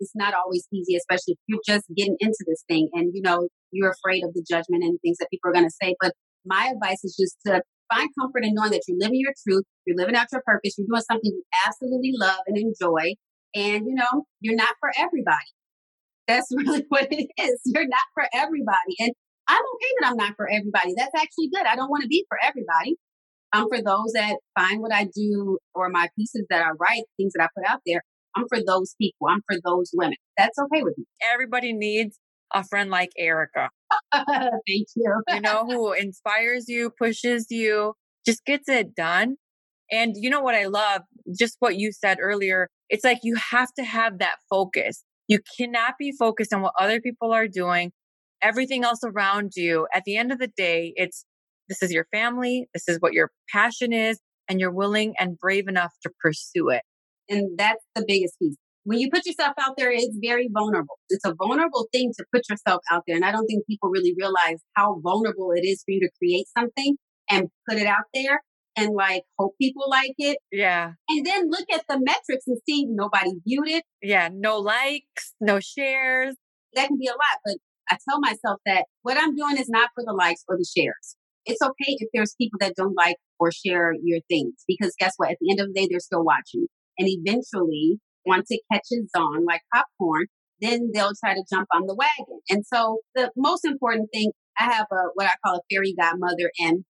[0.00, 3.48] It's not always easy, especially if you're just getting into this thing and, you know,
[3.72, 5.94] you're afraid of the judgment and things that people are going to say.
[6.00, 6.12] But
[6.44, 9.96] my advice is just to find comfort in knowing that you're living your truth, you're
[9.96, 13.14] living out your purpose, you're doing something you absolutely love and enjoy.
[13.54, 15.50] And, you know, you're not for everybody.
[16.26, 17.60] That's really what it is.
[17.64, 18.94] You're not for everybody.
[19.00, 19.12] And
[19.48, 20.94] I'm okay that I'm not for everybody.
[20.96, 21.66] That's actually good.
[21.66, 22.96] I don't want to be for everybody.
[23.52, 27.32] I'm for those that find what I do or my pieces that I write, things
[27.34, 28.02] that I put out there.
[28.36, 29.28] I'm for those people.
[29.28, 30.16] I'm for those women.
[30.36, 31.04] That's okay with me.
[31.32, 32.18] Everybody needs
[32.52, 33.68] a friend like Ericka.
[34.14, 35.22] Thank you.
[35.28, 37.94] you know, who inspires you, pushes you,
[38.26, 39.36] just gets it done.
[39.90, 41.02] And you know what I love?
[41.38, 42.68] Just what you said earlier.
[42.88, 45.04] It's like you have to have that focus.
[45.28, 47.92] You cannot be focused on what other people are doing,
[48.42, 49.86] everything else around you.
[49.94, 51.24] At the end of the day, it's
[51.68, 55.66] this is your family, this is what your passion is, and you're willing and brave
[55.66, 56.82] enough to pursue it.
[57.28, 58.56] And that's the biggest piece.
[58.84, 60.98] When you put yourself out there, it's very vulnerable.
[61.08, 63.16] It's a vulnerable thing to put yourself out there.
[63.16, 66.46] And I don't think people really realize how vulnerable it is for you to create
[66.56, 66.96] something
[67.28, 68.42] and put it out there
[68.76, 70.38] and like hope people like it.
[70.52, 70.92] Yeah.
[71.08, 73.84] And then look at the metrics and see nobody viewed it.
[74.02, 74.28] Yeah.
[74.32, 76.36] No likes, no shares.
[76.74, 77.40] That can be a lot.
[77.44, 77.56] But
[77.90, 81.16] I tell myself that what I'm doing is not for the likes or the shares.
[81.44, 85.30] It's okay if there's people that don't like or share your things because guess what?
[85.30, 86.66] At the end of the day, they're still watching.
[86.98, 90.26] And eventually, once it catches on like popcorn,
[90.60, 92.40] then they'll try to jump on the wagon.
[92.48, 96.50] And so the most important thing, I have a what I call a fairy godmother,
[96.58, 96.84] and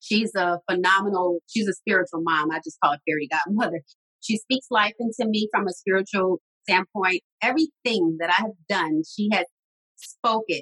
[0.00, 2.50] she's a phenomenal, she's a spiritual mom.
[2.50, 3.82] I just call it fairy godmother.
[4.20, 7.22] She speaks life into me from a spiritual standpoint.
[7.42, 9.46] Everything that I have done, she has
[9.96, 10.60] spoken.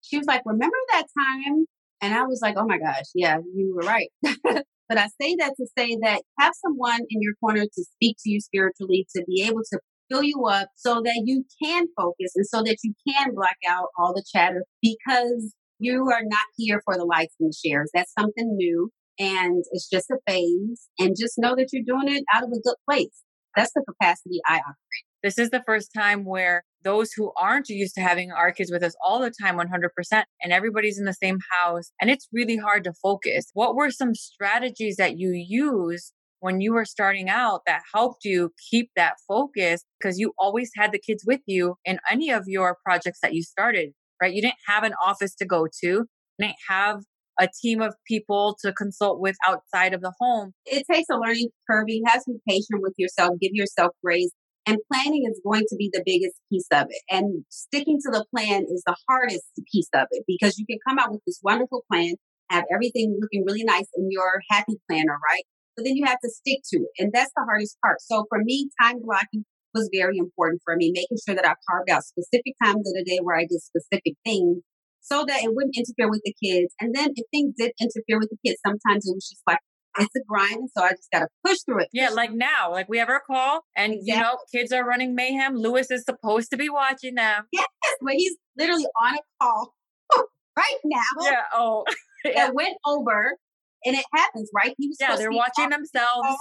[0.00, 1.66] She was like, Remember that time?
[2.00, 4.08] And I was like, Oh my gosh, yeah, you were right.
[4.88, 8.30] But I say that to say that have someone in your corner to speak to
[8.30, 9.78] you spiritually, to be able to
[10.10, 13.88] fill you up so that you can focus and so that you can block out
[13.98, 17.90] all the chatter because you are not here for the likes and the shares.
[17.94, 20.88] That's something new and it's just a phase.
[20.98, 23.22] And just know that you're doing it out of a good place.
[23.56, 25.04] That's the capacity I operate.
[25.22, 28.82] This is the first time where those who aren't used to having our kids with
[28.82, 32.84] us all the time 100% and everybody's in the same house and it's really hard
[32.84, 33.46] to focus.
[33.54, 38.50] What were some strategies that you used when you were starting out that helped you
[38.70, 42.76] keep that focus because you always had the kids with you in any of your
[42.84, 44.34] projects that you started, right?
[44.34, 46.06] You didn't have an office to go to, you
[46.38, 47.00] didn't have
[47.40, 50.52] a team of people to consult with outside of the home.
[50.66, 51.84] It takes a learning curve.
[51.88, 54.30] You have to be patient with yourself, give yourself grace.
[54.66, 57.02] And planning is going to be the biggest piece of it.
[57.10, 60.98] And sticking to the plan is the hardest piece of it because you can come
[60.98, 62.14] out with this wonderful plan,
[62.50, 65.44] have everything looking really nice in your happy planner, right?
[65.76, 66.90] But then you have to stick to it.
[66.98, 68.00] And that's the hardest part.
[68.00, 71.90] So for me, time blocking was very important for me, making sure that I carved
[71.90, 74.62] out specific times of the day where I did specific things
[75.02, 76.72] so that it wouldn't interfere with the kids.
[76.80, 79.58] And then if things did interfere with the kids, sometimes it was just like,
[79.98, 80.70] it's a grind.
[80.76, 81.88] So I just got to push through it.
[81.92, 84.12] Yeah, like now, like we have our call and, exactly.
[84.12, 85.56] you know, kids are running mayhem.
[85.56, 87.44] Lewis is supposed to be watching them.
[87.52, 87.66] Yes,
[88.00, 89.74] but he's literally on a call
[90.56, 91.00] right now.
[91.22, 91.84] Yeah, oh.
[92.34, 93.36] that went over
[93.84, 94.74] and it happens, right?
[94.78, 96.36] He was yeah, they're watching themselves.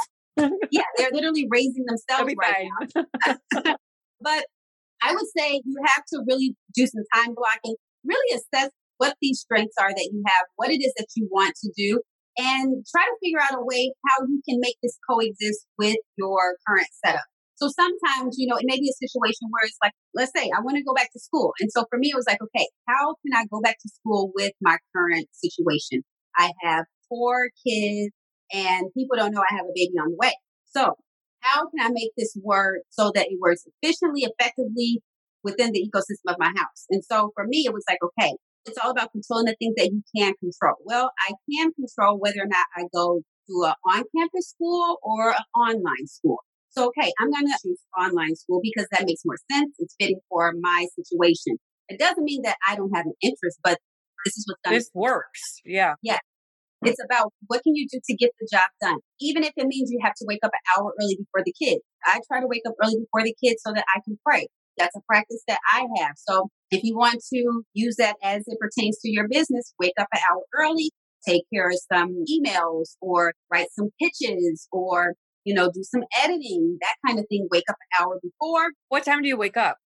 [0.72, 3.04] yeah, they're literally raising themselves right now.
[4.22, 4.46] but
[5.02, 9.42] I would say you have to really do some time blocking, really assess what these
[9.42, 12.00] strengths are that you have, what it is that you want to do,
[12.38, 16.58] and try to figure out a way how you can make this coexist with your
[16.68, 17.26] current setup.
[17.56, 20.62] So sometimes, you know, it may be a situation where it's like, let's say I
[20.62, 21.54] want to go back to school.
[21.60, 24.32] And so for me, it was like, okay, how can I go back to school
[24.36, 26.02] with my current situation?
[26.38, 28.12] I have four kids
[28.52, 30.34] and people don't know I have a baby on the way.
[30.66, 30.96] So
[31.40, 35.02] how can I make this work so that it works efficiently, effectively
[35.44, 36.86] within the ecosystem of my house?
[36.90, 38.34] And so for me, it was like, okay,
[38.66, 40.76] it's all about controlling the things that you can control.
[40.84, 45.44] Well, I can control whether or not I go to an on-campus school or an
[45.56, 46.38] online school.
[46.70, 49.76] So, okay, I'm going to choose online school because that makes more sense.
[49.78, 51.58] It's fitting for my situation.
[51.90, 53.78] It doesn't mean that I don't have an interest, but
[54.26, 55.62] this is what's going This works.
[55.66, 55.96] Yeah.
[56.02, 56.20] Yeah.
[56.86, 59.90] It's about what can you do to get the job done, even if it means
[59.92, 61.82] you have to wake up an hour early before the kids.
[62.06, 64.48] I try to wake up early before the kids so that I can pray.
[64.78, 66.14] That's a practice that I have.
[66.18, 70.08] So if you want to use that as it pertains to your business, wake up
[70.14, 70.92] an hour early,
[71.28, 76.78] take care of some emails or write some pitches or, you know, do some editing,
[76.82, 77.48] that kind of thing.
[77.52, 78.72] Wake up an hour before.
[78.90, 79.78] What time do you wake up?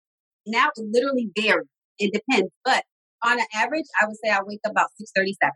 [0.46, 1.68] Now it literally varies.
[2.00, 2.52] It depends.
[2.64, 2.84] But
[3.26, 5.52] on an average, I would say I wake up about 637.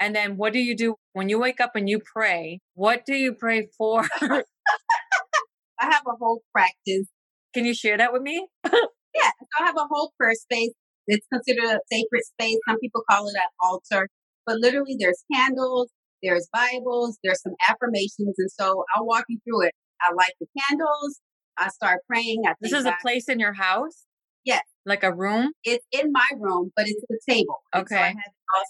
[0.00, 2.60] And then what do you do when you wake up and you pray?
[2.74, 4.04] What do you pray for?
[4.22, 7.06] I have a whole practice
[7.54, 8.46] Can you share that with me?
[8.64, 8.70] yeah.
[8.74, 10.72] So I have a whole prayer space.
[11.06, 12.58] It's considered a sacred space.
[12.68, 14.08] Some people call it an altar,
[14.46, 15.88] but literally there's candles,
[16.22, 18.36] there's Bibles, there's some affirmations.
[18.38, 19.72] And so I'll walk you through it.
[20.00, 21.20] I light the candles.
[21.58, 22.42] I start praying.
[22.46, 22.94] I this is God.
[22.94, 24.06] a place in your house?
[24.44, 24.62] Yes.
[24.86, 25.52] Like a room?
[25.64, 27.62] It's in my room, but it's a table.
[27.74, 28.14] Okay.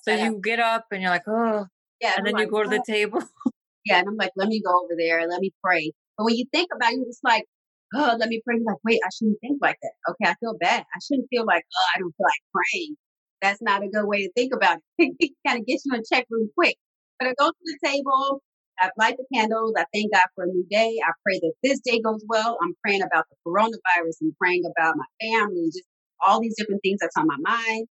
[0.04, 1.66] So, so you get up and you're like, oh.
[2.00, 2.14] Yeah.
[2.16, 3.22] And then like, you go to the table.
[3.84, 4.00] yeah.
[4.00, 5.20] And I'm like, let me go over there.
[5.20, 5.92] And let me pray.
[6.18, 7.44] But when you think about it, it's like,
[7.94, 8.56] oh, let me pray.
[8.64, 9.92] Like, wait, I shouldn't think like that.
[10.10, 10.30] Okay.
[10.30, 10.80] I feel bad.
[10.82, 12.96] I shouldn't feel like, oh, I don't feel like praying.
[13.40, 15.14] That's not a good way to think about it.
[15.18, 16.76] it kind of gets you in check real quick.
[17.18, 18.42] But I go to the table.
[18.78, 19.74] I light the candles.
[19.76, 20.96] I thank God for a new day.
[21.04, 22.58] I pray that this day goes well.
[22.62, 25.84] I'm praying about the coronavirus and praying about my family, just
[26.24, 27.86] all these different things that's on my mind.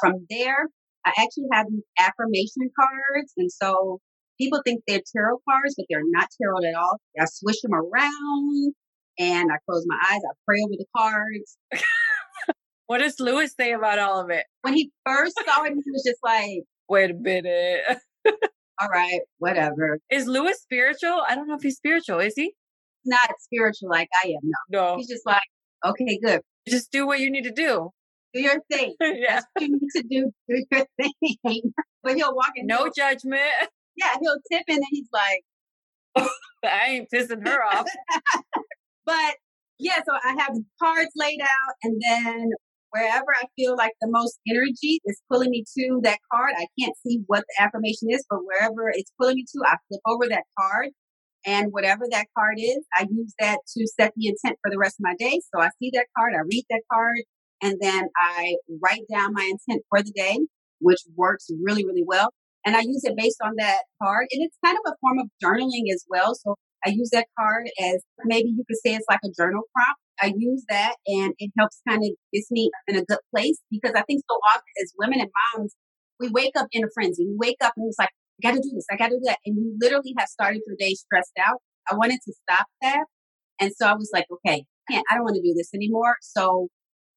[0.00, 0.66] From there,
[1.04, 3.32] I actually have these affirmation cards.
[3.36, 4.00] And so
[4.38, 6.98] people think they're tarot cards, but they're not tarot at all.
[7.20, 8.74] I swish them around
[9.18, 10.20] and I close my eyes.
[10.24, 11.58] I pray over the cards.
[12.86, 14.44] what does Lewis say about all of it?
[14.62, 17.82] When he first saw it, he was just like, wait a minute.
[18.80, 19.98] all right, whatever.
[20.10, 21.22] Is Lewis spiritual?
[21.28, 22.20] I don't know if he's spiritual.
[22.20, 22.52] Is he?
[23.04, 24.40] Not spiritual like I am.
[24.42, 24.58] No.
[24.70, 24.96] No.
[24.96, 25.40] He's just like,
[25.84, 26.40] okay, good.
[26.68, 27.90] Just do what you need to do.
[28.34, 28.94] Do your thing.
[29.00, 29.40] yeah.
[29.60, 30.30] You need to do.
[30.48, 31.72] Do your thing.
[32.02, 32.66] but he'll walk in.
[32.66, 33.40] No judgment.
[33.96, 35.42] Yeah, he'll tip in and he's like,
[36.64, 37.86] I ain't pissing her off.
[39.06, 39.36] But
[39.78, 42.50] yeah, so I have cards laid out and then
[42.90, 46.52] wherever I feel like the most energy is pulling me to that card.
[46.56, 50.00] I can't see what the affirmation is, but wherever it's pulling me to, I flip
[50.06, 50.90] over that card.
[51.44, 54.96] And whatever that card is, I use that to set the intent for the rest
[54.98, 55.40] of my day.
[55.54, 57.18] So I see that card, I read that card,
[57.62, 60.38] and then I write down my intent for the day,
[60.80, 62.30] which works really, really well.
[62.64, 64.26] And I use it based on that card.
[64.32, 66.34] And it's kind of a form of journaling as well.
[66.34, 70.00] So I use that card as maybe you could say it's like a journal prompt.
[70.20, 73.92] I use that and it helps kind of gets me in a good place because
[73.94, 75.74] I think so often as women and moms,
[76.20, 77.26] we wake up in a frenzy.
[77.26, 78.10] We wake up and it's like,
[78.42, 79.38] I gotta do this, I gotta do that.
[79.44, 81.60] And you literally have started your day stressed out.
[81.90, 83.04] I wanted to stop that.
[83.60, 86.16] And so I was like, okay, I can't, I don't want to do this anymore.
[86.20, 86.68] So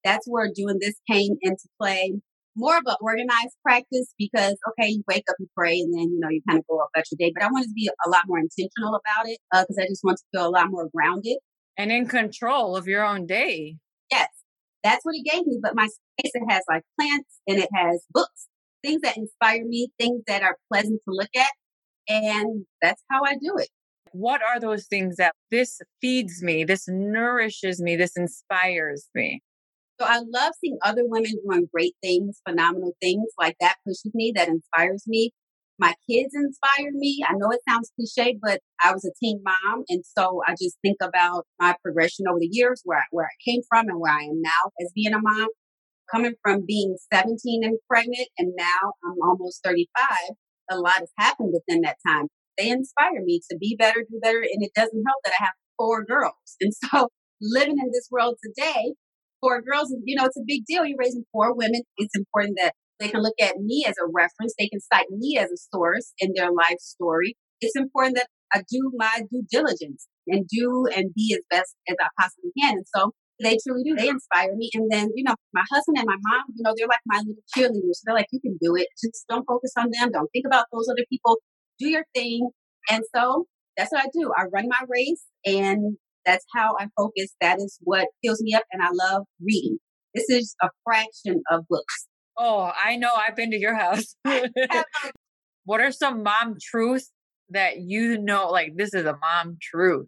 [0.04, 2.13] that's where doing this came into play
[2.60, 6.19] more of an organized practice because okay, you wake up, you pray, and then you
[6.19, 7.32] know you kind of go about your day.
[7.34, 10.04] But I wanted to be a lot more intentional about it because uh, I just
[10.04, 11.38] want to feel a lot more grounded
[11.78, 13.78] and in control of your own day.
[14.12, 14.28] Yes,
[14.84, 15.60] that's what it gave me.
[15.62, 18.48] But my space it has like plants and it has books,
[18.84, 21.52] things that inspire me, things that are pleasant to look at,
[22.08, 23.69] and that's how I do it.
[24.12, 29.41] What are those things that this feeds me, this nourishes me, this inspires me?
[30.00, 34.32] So I love seeing other women doing great things, phenomenal things like that pushes me,
[34.36, 35.34] that inspires me.
[35.78, 37.24] My kids inspire me.
[37.28, 39.84] I know it sounds cliche, but I was a teen mom.
[39.90, 43.50] And so I just think about my progression over the years, where I, where I
[43.50, 45.48] came from and where I am now as being a mom.
[46.12, 50.08] Coming from being 17 and pregnant, and now I'm almost 35.
[50.72, 52.28] A lot has happened within that time.
[52.58, 54.40] They inspire me to be better, do better.
[54.40, 56.34] And it doesn't help that I have four girls.
[56.62, 57.10] And so
[57.42, 58.94] living in this world today,
[59.41, 60.86] for girls, you know, it's a big deal.
[60.86, 61.82] You're raising four women.
[61.97, 64.54] It's important that they can look at me as a reference.
[64.58, 67.36] They can cite me as a source in their life story.
[67.62, 71.95] It's important that I do my due diligence and do and be as best as
[71.99, 72.78] I possibly can.
[72.78, 73.95] And so they truly do.
[73.95, 74.69] They inspire me.
[74.73, 77.43] And then, you know, my husband and my mom, you know, they're like my little
[77.56, 77.99] cheerleaders.
[78.04, 78.88] They're like, you can do it.
[79.02, 80.12] Just don't focus on them.
[80.12, 81.38] Don't think about those other people.
[81.80, 82.49] Do your thing.
[82.89, 83.45] And so
[83.78, 84.32] that's what I do.
[84.38, 87.34] I run my race and that's how I focus.
[87.41, 88.63] That is what fills me up.
[88.71, 89.77] And I love reading.
[90.13, 92.08] This is a fraction of books.
[92.38, 93.12] Oh, I know.
[93.15, 94.15] I've been to your house.
[95.65, 97.12] what are some mom truths
[97.49, 100.08] that you know, like this is a mom truth?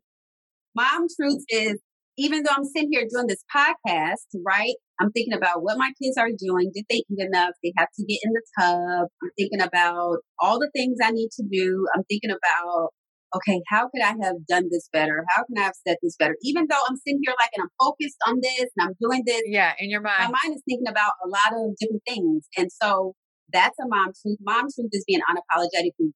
[0.75, 1.79] Mom truth is
[2.17, 4.75] even though I'm sitting here doing this podcast, right?
[4.99, 6.71] I'm thinking about what my kids are doing.
[6.73, 7.51] Did they eat enough?
[7.63, 9.07] They have to get in the tub.
[9.23, 11.87] I'm thinking about all the things I need to do.
[11.95, 12.89] I'm thinking about
[13.35, 15.25] okay, how could I have done this better?
[15.29, 16.35] How can I have said this better?
[16.43, 19.41] Even though I'm sitting here like and I'm focused on this and I'm doing this.
[19.45, 20.19] Yeah, in your mind.
[20.19, 22.47] My mind is thinking about a lot of different things.
[22.57, 23.13] And so
[23.51, 24.37] that's a mom truth.
[24.41, 26.11] Mom truth is being unapologetic with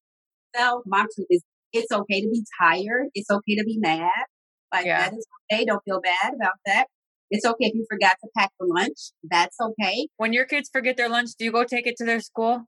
[0.54, 0.84] yourself.
[0.86, 3.08] Mom truth is it's okay to be tired.
[3.14, 4.26] It's okay to be mad.
[4.74, 5.10] Like yeah.
[5.10, 5.66] that is okay.
[5.66, 6.88] Don't feel bad about that.
[7.32, 9.12] It's okay if you forgot to pack for lunch.
[9.24, 10.08] That's okay.
[10.18, 12.66] When your kids forget their lunch, do you go take it to their school?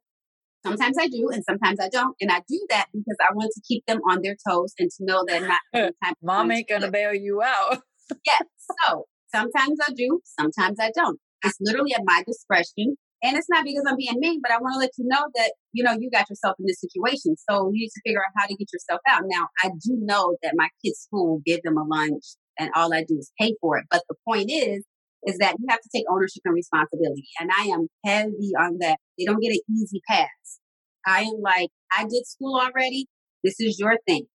[0.65, 2.15] Sometimes I do, and sometimes I don't.
[2.19, 5.05] And I do that because I want to keep them on their toes and to
[5.05, 7.79] know that not Mom ain't gonna bail you out.
[8.25, 8.41] yes.
[8.85, 11.17] So sometimes I do, sometimes I don't.
[11.45, 12.97] It's literally at my discretion.
[13.23, 15.53] And it's not because I'm being mean, but I want to let you know that,
[15.71, 17.35] you know, you got yourself in this situation.
[17.49, 19.23] So you need to figure out how to get yourself out.
[19.25, 23.05] Now, I do know that my kids' school give them a lunch and all I
[23.07, 23.85] do is pay for it.
[23.89, 24.83] But the point is,
[25.27, 27.27] is that you have to take ownership and responsibility.
[27.39, 28.97] And I am heavy on that.
[29.17, 30.59] They don't get an easy pass.
[31.05, 33.07] I am like, I did school already.
[33.43, 34.25] This is your thing.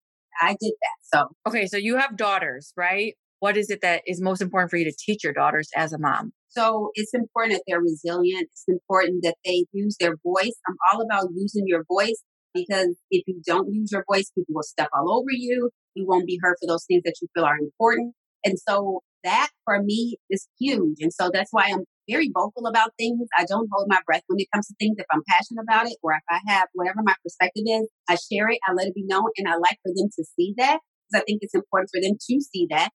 [0.41, 0.99] I did that.
[1.03, 1.67] So, okay.
[1.67, 3.15] So you have daughters, right?
[3.41, 5.99] What is it that is most important for you to teach your daughters as a
[5.99, 6.33] mom?
[6.49, 8.49] So it's important that they're resilient.
[8.53, 10.53] It's important that they use their voice.
[10.69, 12.23] I'm all about using your voice
[12.55, 15.71] because if you don't use your voice, people will step all over you.
[15.95, 18.15] You won't be heard for those things that you feel are important.
[18.45, 20.99] And so that for me is huge.
[21.01, 23.29] And so that's why I'm very vocal about things.
[23.37, 24.97] I don't hold my breath when it comes to things.
[24.99, 28.49] If I'm passionate about it or if I have whatever my perspective is, I share
[28.49, 31.23] it, I let it be known, and I like for them to see that because
[31.23, 32.91] I think it's important for them to see that.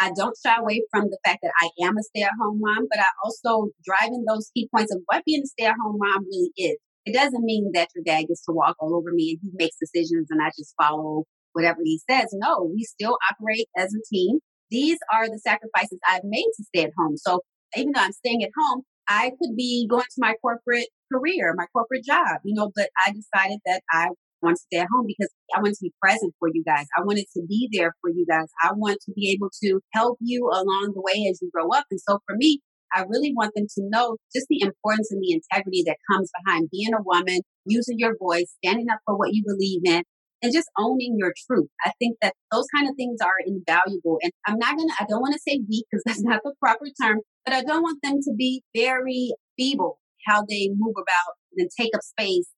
[0.00, 2.86] I don't shy away from the fact that I am a stay at home mom,
[2.90, 5.98] but I also drive in those key points of what being a stay at home
[5.98, 6.76] mom really is.
[7.04, 9.76] It doesn't mean that your dad gets to walk all over me and he makes
[9.76, 12.28] decisions and I just follow whatever he says.
[12.32, 14.38] No, we still operate as a team.
[14.72, 17.18] These are the sacrifices I've made to stay at home.
[17.18, 17.40] So
[17.76, 21.66] even though I'm staying at home, I could be going to my corporate career, my
[21.74, 24.08] corporate job, you know, but I decided that I
[24.40, 26.86] want to stay at home because I want to be present for you guys.
[26.96, 28.46] I wanted to be there for you guys.
[28.62, 31.84] I want to be able to help you along the way as you grow up.
[31.90, 32.60] And so for me,
[32.94, 36.70] I really want them to know just the importance and the integrity that comes behind
[36.70, 40.02] being a woman, using your voice, standing up for what you believe in,
[40.42, 41.68] and just owning your truth.
[41.84, 44.18] I think that those kind of things are invaluable.
[44.22, 46.52] And I'm not going to, I don't want to say weak because that's not the
[46.60, 51.36] proper term, but I don't want them to be very feeble how they move about
[51.56, 52.48] and take up space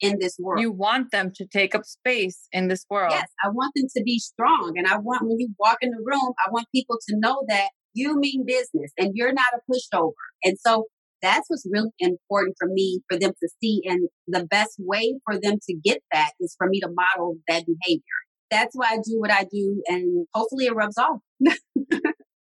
[0.00, 0.60] in this world.
[0.60, 3.12] You want them to take up space in this world.
[3.12, 4.74] Yes, I want them to be strong.
[4.76, 7.68] And I want when you walk in the room, I want people to know that
[7.92, 10.12] you mean business and you're not a pushover.
[10.42, 10.86] And so
[11.22, 13.82] that's what's really important for me for them to see.
[13.84, 17.64] And the best way for them to get that is for me to model that
[17.66, 18.02] behavior.
[18.50, 19.82] That's why I do what I do.
[19.86, 21.20] And hopefully it rubs off.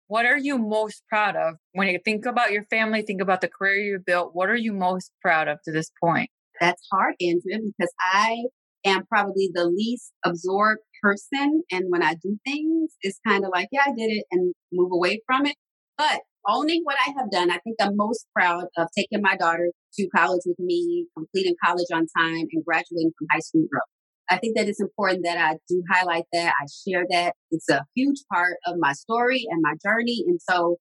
[0.07, 3.47] what are you most proud of when you think about your family, think about the
[3.47, 4.31] career you built?
[4.33, 6.29] What are you most proud of to this point?
[6.61, 8.43] That's hard, Andrea, because I
[8.85, 11.63] am probably the least absorbed person.
[11.71, 14.91] And when I do things, it's kind of like, yeah, I did it and move
[14.93, 15.55] away from it.
[15.97, 19.69] But owning what I have done, I think I'm most proud of taking my daughter
[19.95, 23.81] to college with me, completing college on time, and graduating from high school early.
[24.29, 26.53] I think that it's important that I do highlight that.
[26.59, 27.33] I share that.
[27.51, 30.23] It's a huge part of my story and my journey.
[30.27, 30.77] And so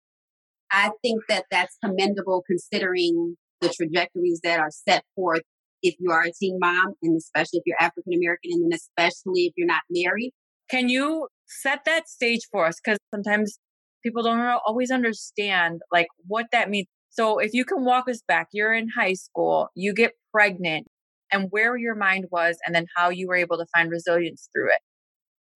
[0.71, 5.43] I think that that's commendable considering the trajectories that are set forth
[5.83, 9.45] if you are a teen mom and especially if you're African American and then especially
[9.45, 10.33] if you're not married.
[10.71, 12.81] Can you set that stage for us?
[12.83, 13.59] Because sometimes
[14.05, 16.87] people don't always understand like what that means.
[17.11, 20.87] So if you can walk us back, you're in high school, you get pregnant,
[21.33, 24.69] and where your mind was, and then how you were able to find resilience through
[24.69, 24.81] it.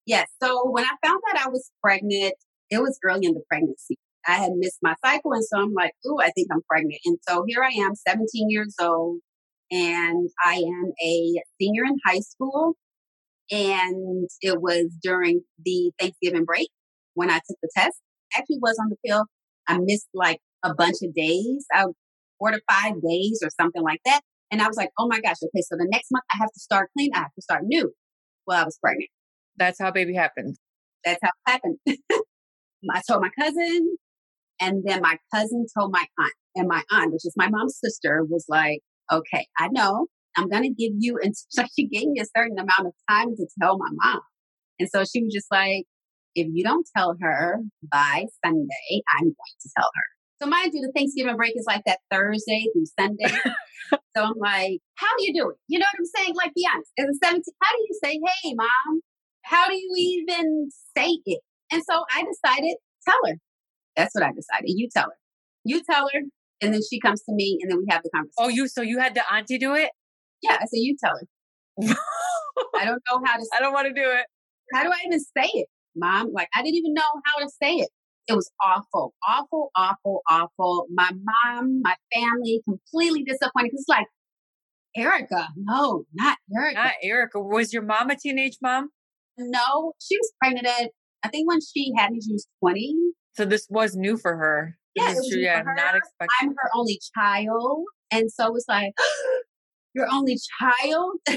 [0.05, 0.27] Yes.
[0.41, 2.33] So when I found out I was pregnant,
[2.69, 3.97] it was early in the pregnancy.
[4.27, 5.33] I had missed my cycle.
[5.33, 6.99] And so I'm like, ooh, I think I'm pregnant.
[7.05, 9.19] And so here I am, 17 years old,
[9.71, 12.73] and I am a senior in high school.
[13.51, 16.69] And it was during the Thanksgiving break
[17.15, 17.97] when I took the test.
[18.35, 19.25] Actually was on the pill.
[19.67, 21.85] I missed like a bunch of days, I,
[22.37, 24.21] four to five days or something like that.
[24.51, 26.59] And I was like, oh my gosh, okay, so the next month I have to
[26.59, 27.11] start clean.
[27.13, 27.91] I have to start new.
[28.47, 29.09] Well, I was pregnant.
[29.57, 30.55] That's how baby happened.
[31.05, 31.77] That's how it happened.
[32.91, 33.97] I told my cousin,
[34.59, 36.33] and then my cousin told my aunt.
[36.55, 38.79] And my aunt, which is my mom's sister, was like,
[39.11, 42.57] okay, I know I'm going to give you, and so she gave me a certain
[42.57, 44.21] amount of time to tell my mom.
[44.79, 45.85] And so she was just like,
[46.41, 47.59] if you don't tell her
[47.91, 50.03] by Sunday, I'm going to tell her.
[50.41, 53.27] So mind you, the Thanksgiving break is like that Thursday through Sunday.
[53.91, 55.57] so I'm like, how do you do it?
[55.67, 56.35] You know what I'm saying?
[56.35, 56.91] Like, be honest.
[56.97, 59.01] As a 17, how do you say, hey, mom?
[59.43, 61.41] How do you even say it?
[61.71, 62.75] And so I decided,
[63.07, 63.35] tell her.
[63.95, 64.67] That's what I decided.
[64.67, 65.17] You tell her.
[65.65, 66.21] You tell her,
[66.61, 68.33] and then she comes to me, and then we have the conversation.
[68.39, 69.89] Oh, you so you had the auntie do it?
[70.41, 71.27] Yeah, I said you tell her.
[72.79, 73.45] I don't know how to.
[73.55, 74.25] I don't want to do it.
[74.73, 75.67] How do I even say it,
[75.99, 76.31] mom?
[76.33, 77.89] Like I didn't even know how to say it.
[78.27, 80.85] It was awful, awful, awful, awful.
[80.93, 83.71] My mom, my family, completely disappointed.
[83.71, 84.05] Cause it's like,
[84.97, 86.73] Ericka, no, not Ericka.
[86.75, 87.43] Not Ericka.
[87.43, 88.89] Was your mom a teenage mom?
[89.37, 90.91] No, she was pregnant at.
[91.23, 92.95] I think when she had me, she was twenty.
[93.35, 94.77] So this was new for her.
[94.95, 96.29] Yeah, was true, yeah, not expected.
[96.41, 98.91] I'm her only child, and so it's like
[99.93, 101.19] your only child,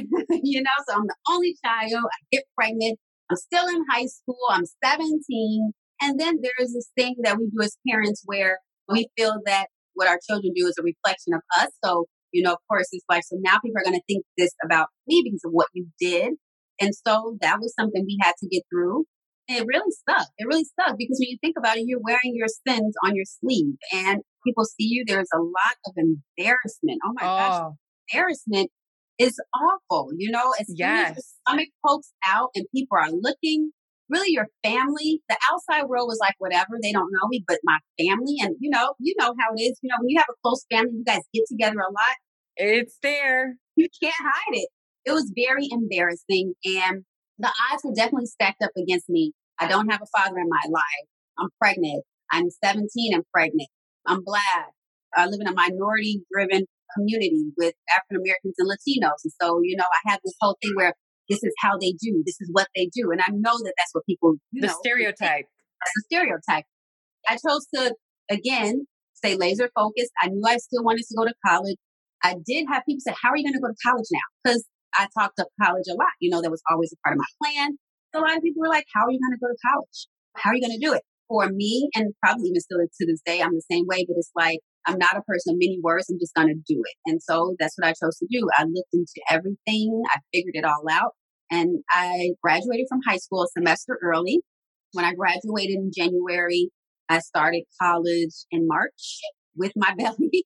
[0.43, 0.71] you know.
[0.89, 1.93] So I'm the only child.
[1.93, 2.99] I get pregnant.
[3.33, 4.37] I'm still in high school.
[4.51, 5.73] I'm 17,
[6.03, 8.59] and then there is this thing that we do as parents where
[8.89, 11.71] we feel that what our children do is a reflection of us.
[11.85, 14.53] So you know, of course, it's like so now people are going to think this
[14.65, 16.33] about me because of what you did,
[16.81, 19.05] and so that was something we had to get through.
[19.49, 20.29] it really stuck.
[20.39, 23.25] It really stuck because when you think about it, you're wearing your sins on your
[23.25, 25.05] sleeve and people see you.
[25.07, 27.01] There's a lot of embarrassment.
[27.05, 27.37] Oh my oh.
[27.39, 27.73] gosh,
[28.13, 28.71] embarrassment
[29.19, 30.11] is awful.
[30.17, 30.89] You know, as yes.
[30.89, 33.71] soon as your stomach pokes out and people are looking,
[34.09, 37.79] really your family, the outside world was like, whatever, they don't know me, but my
[37.99, 39.79] family, and you know, you know how it is.
[39.83, 42.17] You know, when you have a close family, you guys get together a lot.
[42.57, 43.57] It's there.
[43.77, 44.69] You can't hide it.
[45.05, 46.55] It was very embarrassing.
[46.65, 47.05] And
[47.39, 49.33] the odds were definitely stacked up against me.
[49.59, 51.09] I don't have a father in my life.
[51.39, 52.05] I'm pregnant.
[52.31, 53.69] I'm 17 and pregnant.
[54.07, 54.71] I'm black.
[55.15, 59.21] I live in a minority driven community with African Americans and Latinos.
[59.25, 60.95] And so, you know, I have this whole thing where
[61.29, 63.11] this is how they do, this is what they do.
[63.11, 65.47] And I know that that's what people, the know, stereotype.
[65.81, 66.65] That's the stereotype.
[67.29, 67.95] I chose to,
[68.31, 70.11] again, stay laser focused.
[70.21, 71.77] I knew I still wanted to go to college.
[72.23, 74.27] I did have people say, How are you going to go to college now?
[74.43, 74.65] Because
[74.95, 76.15] I talked up college a lot.
[76.21, 77.79] You know, that was always a part of my plan.
[78.15, 79.99] So a lot of people were like, How are you going to go to college?
[80.37, 81.03] How are you going to do it?
[81.29, 84.31] For me, and probably even still to this day, I'm the same way, but it's
[84.37, 86.09] like, I'm not a person of many words.
[86.11, 87.11] I'm just going to do it.
[87.11, 88.49] And so that's what I chose to do.
[88.57, 90.03] I looked into everything.
[90.15, 91.13] I figured it all out.
[91.51, 94.41] And I graduated from high school a semester early.
[94.93, 96.71] When I graduated in January,
[97.09, 99.21] I started college in March
[99.57, 100.45] with my belly.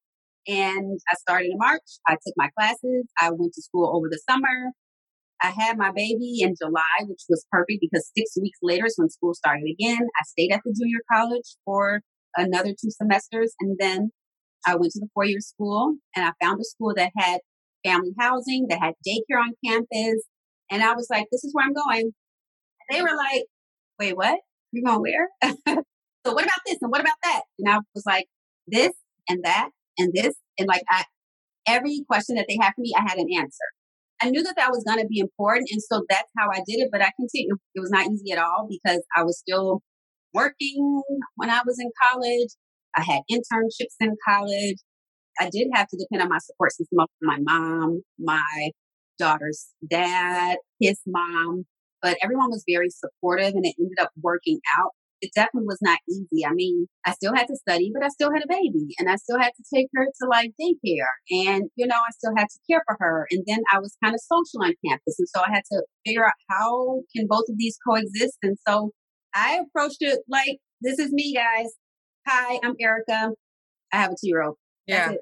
[0.49, 1.83] And I started in March.
[2.07, 3.07] I took my classes.
[3.21, 4.73] I went to school over the summer.
[5.43, 9.11] I had my baby in July, which was perfect because six weeks later is when
[9.11, 10.01] school started again.
[10.01, 12.01] I stayed at the junior college for
[12.37, 13.55] another two semesters.
[13.61, 14.11] And then
[14.67, 17.41] I went to the four year school and I found a school that had
[17.85, 20.23] family housing, that had daycare on campus.
[20.71, 22.13] And I was like, this is where I'm going.
[22.89, 23.45] And they were like,
[23.99, 24.41] wait, what?
[24.73, 25.29] You're going where?
[26.25, 26.79] so what about this?
[26.83, 27.43] And what about that?
[27.59, 28.27] And I was like,
[28.67, 28.93] this
[29.29, 30.35] and that and this.
[30.59, 31.05] And like, I,
[31.67, 33.65] every question that they had for me, I had an answer.
[34.21, 35.69] I knew that that was going to be important.
[35.71, 36.89] And so that's how I did it.
[36.91, 39.83] But I it, it was not easy at all because I was still
[40.33, 41.03] working
[41.37, 42.49] when I was in college.
[42.97, 44.79] I had internships in college.
[45.39, 48.71] I did have to depend on my support system of my mom, my
[49.19, 51.65] daughter's dad, his mom,
[52.01, 55.99] but everyone was very supportive and it ended up working out it definitely was not
[56.09, 56.45] easy.
[56.47, 59.17] I mean, I still had to study, but I still had a baby and I
[59.17, 62.59] still had to take her to like daycare and, you know, I still had to
[62.71, 63.27] care for her.
[63.31, 65.17] And then I was kind of social on campus.
[65.19, 68.39] And so I had to figure out how can both of these coexist.
[68.43, 68.91] And so
[69.35, 71.73] I approached it like, this is me, guys.
[72.29, 73.35] Hi, I'm Ericka.
[73.93, 74.57] I have a two year old.
[74.89, 75.13] Yeah.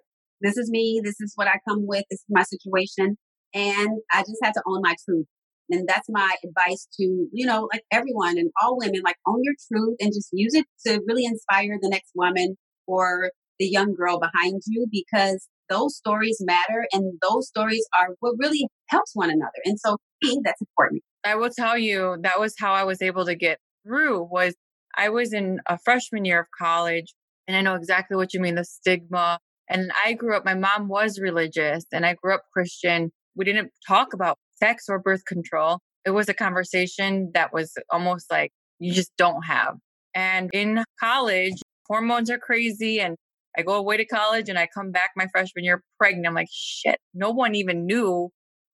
[0.41, 1.03] This is me.
[1.05, 2.05] This is what I come with.
[2.11, 3.19] This is my situation.
[3.53, 5.27] And I just had to own my truth.
[5.71, 9.55] And that's my advice to, you know, like everyone and all women, like own your
[9.71, 14.19] truth and just use it to really inspire the next woman or the young girl
[14.19, 19.61] behind you because those stories matter and those stories are what really helps one another.
[19.67, 21.03] And so me, that's important.
[21.25, 24.55] I will tell you that was how I was able to get through was
[24.97, 27.15] I was in a freshman year of college
[27.47, 29.39] and I know exactly what you mean, the stigma.
[29.69, 33.11] And I grew up, my mom was religious and I grew up Christian.
[33.35, 35.79] We didn't talk about sex or birth control.
[36.05, 39.77] It was a conversation that was almost like you just don't have.
[40.15, 43.01] And in college, hormones are crazy.
[43.01, 43.17] And
[43.57, 46.27] I go away to college and I come back my freshman year pregnant.
[46.27, 48.31] I'm like, shit, no one even knew.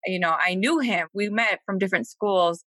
[0.06, 1.08] You know, I knew him.
[1.14, 2.64] We met from different schools.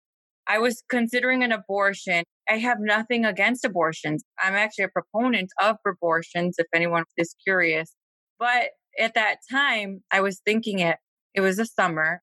[0.47, 2.23] I was considering an abortion.
[2.49, 4.23] I have nothing against abortions.
[4.39, 7.93] I'm actually a proponent of abortions if anyone is curious.
[8.39, 8.69] But
[8.99, 10.97] at that time, I was thinking it,
[11.33, 12.21] it was the summer.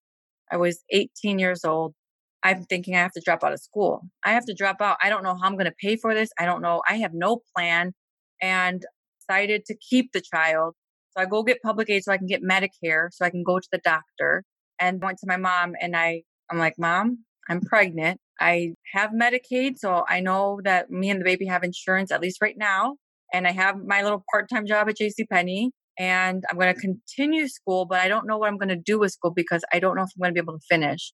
[0.51, 1.95] I was 18 years old.
[2.43, 4.03] I'm thinking I have to drop out of school.
[4.22, 4.99] I have to drop out.
[5.03, 6.31] I don't know how I'm going to pay for this.
[6.39, 6.83] I don't know.
[6.89, 7.93] I have no plan
[8.41, 8.85] and
[9.20, 10.75] decided to keep the child.
[11.16, 13.59] So I go get public aid so I can get Medicare so I can go
[13.59, 14.45] to the doctor
[14.79, 18.20] and went to my mom and I I'm like, "Mom, I'm pregnant.
[18.41, 22.43] I have Medicaid, so I know that me and the baby have insurance at least
[22.43, 22.97] right now,
[23.32, 27.47] and I have my little part-time job at JC Penney and I'm going to continue
[27.49, 29.97] school, but I don't know what I'm going to do with school because I don't
[29.97, 31.12] know if I'm going to be able to finish.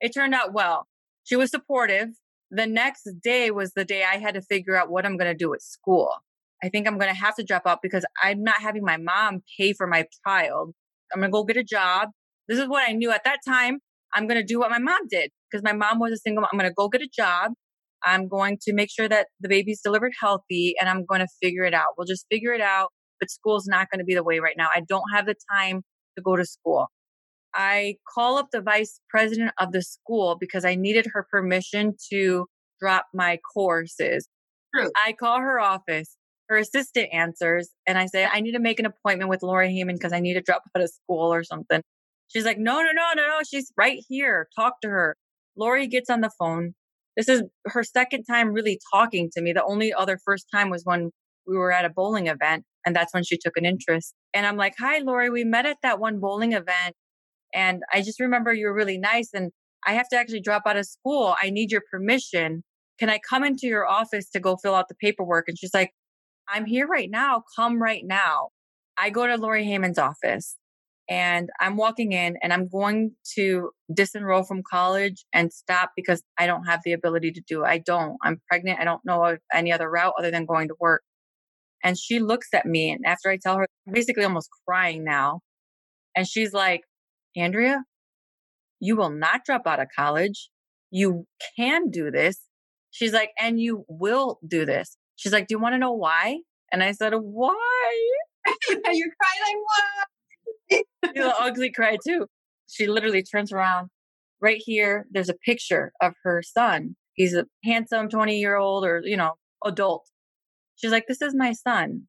[0.00, 0.86] It turned out well.
[1.24, 2.08] She was supportive.
[2.50, 5.36] The next day was the day I had to figure out what I'm going to
[5.36, 6.10] do at school.
[6.62, 9.42] I think I'm going to have to drop out because I'm not having my mom
[9.58, 10.72] pay for my child.
[11.12, 12.10] I'm going to go get a job.
[12.48, 13.80] This is what I knew at that time.
[14.14, 16.50] I'm going to do what my mom did because my mom was a single mom.
[16.52, 17.52] I'm going to go get a job.
[18.04, 21.64] I'm going to make sure that the baby's delivered healthy and I'm going to figure
[21.64, 21.90] it out.
[21.96, 22.88] We'll just figure it out
[23.20, 24.68] but school's not going to be the way right now.
[24.74, 25.82] I don't have the time
[26.16, 26.88] to go to school.
[27.54, 32.46] I call up the vice president of the school because I needed her permission to
[32.80, 34.28] drop my courses.
[34.74, 34.90] True.
[34.96, 36.16] I call her office.
[36.50, 39.94] Her assistant answers, and I say, I need to make an appointment with Laura Heyman
[39.94, 41.80] because I need to drop out of school or something.
[42.28, 43.38] She's like, No, no, no, no, no.
[43.50, 44.46] She's right here.
[44.54, 45.16] Talk to her.
[45.56, 46.74] Lori gets on the phone.
[47.16, 49.52] This is her second time really talking to me.
[49.52, 51.10] The only other first time was when
[51.46, 54.14] we were at a bowling event, and that's when she took an interest.
[54.32, 56.94] And I'm like, Hi, Lori, we met at that one bowling event.
[57.54, 59.30] And I just remember you were really nice.
[59.32, 59.52] And
[59.86, 61.36] I have to actually drop out of school.
[61.40, 62.64] I need your permission.
[62.98, 65.44] Can I come into your office to go fill out the paperwork?
[65.46, 65.92] And she's like,
[66.48, 67.42] I'm here right now.
[67.56, 68.48] Come right now.
[68.96, 70.56] I go to Lori Haymond's office
[71.08, 76.46] and I'm walking in and I'm going to disenroll from college and stop because I
[76.46, 77.68] don't have the ability to do it.
[77.68, 78.16] I don't.
[78.22, 78.80] I'm pregnant.
[78.80, 81.02] I don't know of any other route other than going to work.
[81.82, 85.40] And she looks at me and after I tell her, I'm basically almost crying now.
[86.16, 86.80] And she's like,
[87.36, 87.84] Andrea,
[88.80, 90.48] you will not drop out of college.
[90.90, 91.26] You
[91.56, 92.38] can do this.
[92.90, 94.96] She's like, and you will do this.
[95.16, 96.38] She's like, do you want to know why?
[96.72, 98.10] And I said, why?
[98.68, 100.06] You're crying like what?
[100.70, 102.26] You ugly cry too.
[102.66, 103.90] She literally turns around.
[104.40, 106.96] Right here, there's a picture of her son.
[107.14, 109.34] He's a handsome 20 year old or, you know,
[109.64, 110.06] adult.
[110.76, 112.02] She's like, this is my son.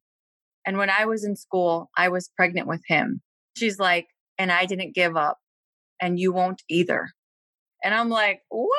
[0.66, 3.22] And when I was in school, I was pregnant with him.
[3.56, 5.38] She's like, and I didn't give up
[6.00, 7.10] and you won't either.
[7.84, 8.70] And I'm like, what?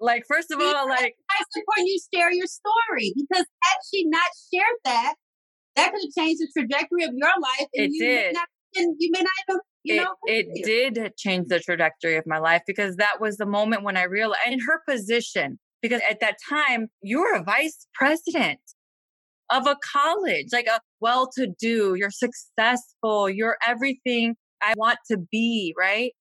[0.00, 4.30] Like, first of all, like, I support you share your story because had she not
[4.52, 5.14] shared that,
[5.76, 7.68] that could have changed the trajectory of your life.
[7.74, 8.34] And it you did.
[8.34, 12.24] Not, and you may not even, you it, know, it did change the trajectory of
[12.26, 16.20] my life because that was the moment when I realized in her position, because at
[16.20, 18.60] that time, you were a vice president
[19.50, 25.18] of a college, like a well to do, you're successful, you're everything I want to
[25.30, 26.12] be, right?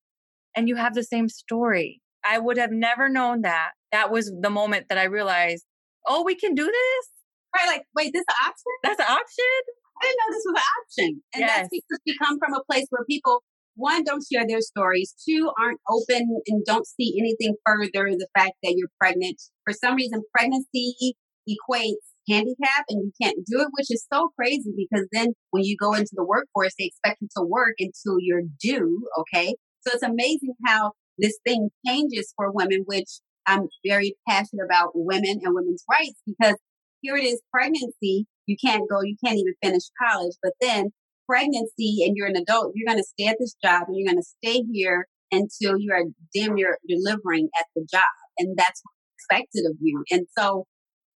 [0.55, 2.01] And you have the same story.
[2.25, 3.71] I would have never known that.
[3.91, 5.65] That was the moment that I realized,
[6.07, 7.09] oh, we can do this.
[7.55, 8.73] Right, like, wait, this is option?
[8.83, 9.61] That's an option?
[10.01, 11.23] I didn't know this was an option.
[11.33, 11.49] And Yes.
[11.57, 13.43] that's because we come from a place where people,
[13.75, 18.53] one, don't share their stories, two, aren't open and don't see anything further the fact
[18.63, 19.41] that you're pregnant.
[19.65, 21.15] For some reason, pregnancy
[21.49, 25.77] equates handicap and you can't do it, which is so crazy because then when you
[25.79, 29.07] go into the workforce, they expect you to work until you're due.
[29.19, 29.55] Okay.
[29.81, 35.39] So it's amazing how this thing changes for women, which I'm very passionate about women
[35.41, 36.55] and women's rights because
[37.01, 38.25] here it is pregnancy.
[38.47, 40.91] You can't go, you can't even finish college, but then
[41.29, 44.21] pregnancy and you're an adult, you're going to stay at this job and you're going
[44.21, 48.01] to stay here until you are damn near delivering at the job.
[48.39, 48.81] And that's
[49.17, 50.03] expected of you.
[50.11, 50.65] And so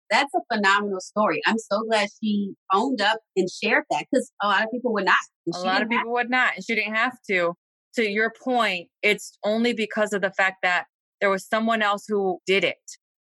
[0.10, 1.40] that's a phenomenal story.
[1.48, 5.06] I'm so glad she owned up and shared that because a lot of people would
[5.06, 5.16] not.
[5.54, 7.54] A lot of didn't have people would not, and she didn't have to.
[7.96, 10.86] To your point, it's only because of the fact that
[11.20, 12.78] there was someone else who did it,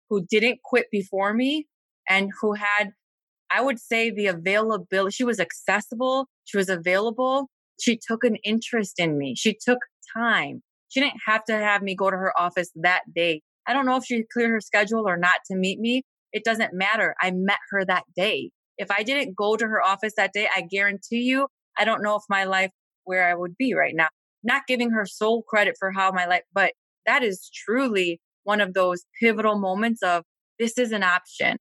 [0.09, 1.67] who didn't quit before me,
[2.09, 2.93] and who had,
[3.51, 5.13] I would say, the availability.
[5.13, 7.49] She was accessible, she was available,
[7.81, 9.79] she took an interest in me, she took
[10.17, 10.63] time.
[10.89, 13.43] She didn't have to have me go to her office that day.
[13.67, 16.03] I don't know if she cleared her schedule or not to meet me.
[16.33, 17.15] It doesn't matter.
[17.21, 18.51] I met her that day.
[18.77, 21.47] If I didn't go to her office that day, I guarantee you,
[21.79, 22.71] I don't know if my life
[23.05, 24.09] where I would be right now.
[24.43, 26.73] Not giving her sole credit for how my life, but
[27.07, 30.25] that is truly one of those pivotal moments of
[30.59, 31.57] this is an option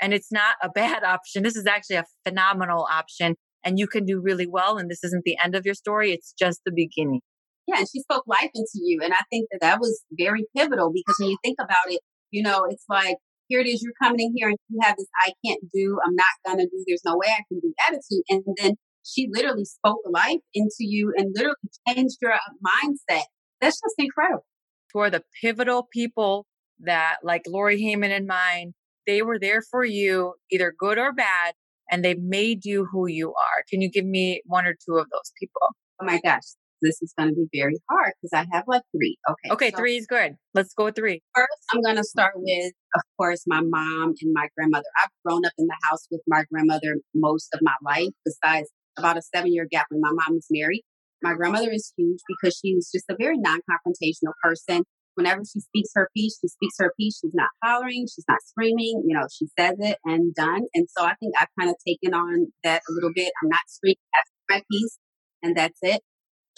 [0.00, 1.42] and it's not a bad option.
[1.42, 4.78] This is actually a phenomenal option and you can do really well.
[4.78, 6.12] And this isn't the end of your story.
[6.12, 7.20] It's just the beginning.
[7.66, 9.00] Yeah, and she spoke life into you.
[9.02, 12.42] And I think that that was very pivotal because when you think about it, you
[12.42, 13.16] know, it's like,
[13.48, 16.14] here it is, you're coming in here and you have this I can't do, I'm
[16.14, 18.22] not gonna do, there's no way I can do attitude.
[18.28, 18.74] And then
[19.04, 21.56] she literally spoke life into you and literally
[21.88, 23.24] changed your uh, mindset.
[23.60, 24.46] That's just incredible.
[24.92, 26.46] For the pivotal people
[26.80, 28.74] that, like Lori Heyman and mine,
[29.10, 31.54] they were there for you, either good or bad,
[31.90, 33.64] and they made you who you are.
[33.68, 35.66] Can you give me one or two of those people?
[36.00, 39.18] Oh my gosh, this is going to be very hard because I have like three.
[39.28, 39.52] Okay.
[39.52, 40.36] Okay, so three is good.
[40.54, 41.20] Let's go with three.
[41.34, 44.86] First, I'm going to start with, of course, my mom and my grandmother.
[45.02, 49.16] I've grown up in the house with my grandmother most of my life, besides about
[49.16, 50.84] a seven year gap when my mom was married.
[51.22, 54.84] My grandmother is huge because she's just a very non confrontational person.
[55.14, 57.20] Whenever she speaks her piece, she speaks her piece.
[57.20, 59.02] She's not hollering, she's not screaming.
[59.06, 60.62] You know, she says it and done.
[60.74, 63.32] And so I think I've kind of taken on that a little bit.
[63.42, 64.98] I'm not screaming, that's my piece,
[65.42, 66.02] and that's it.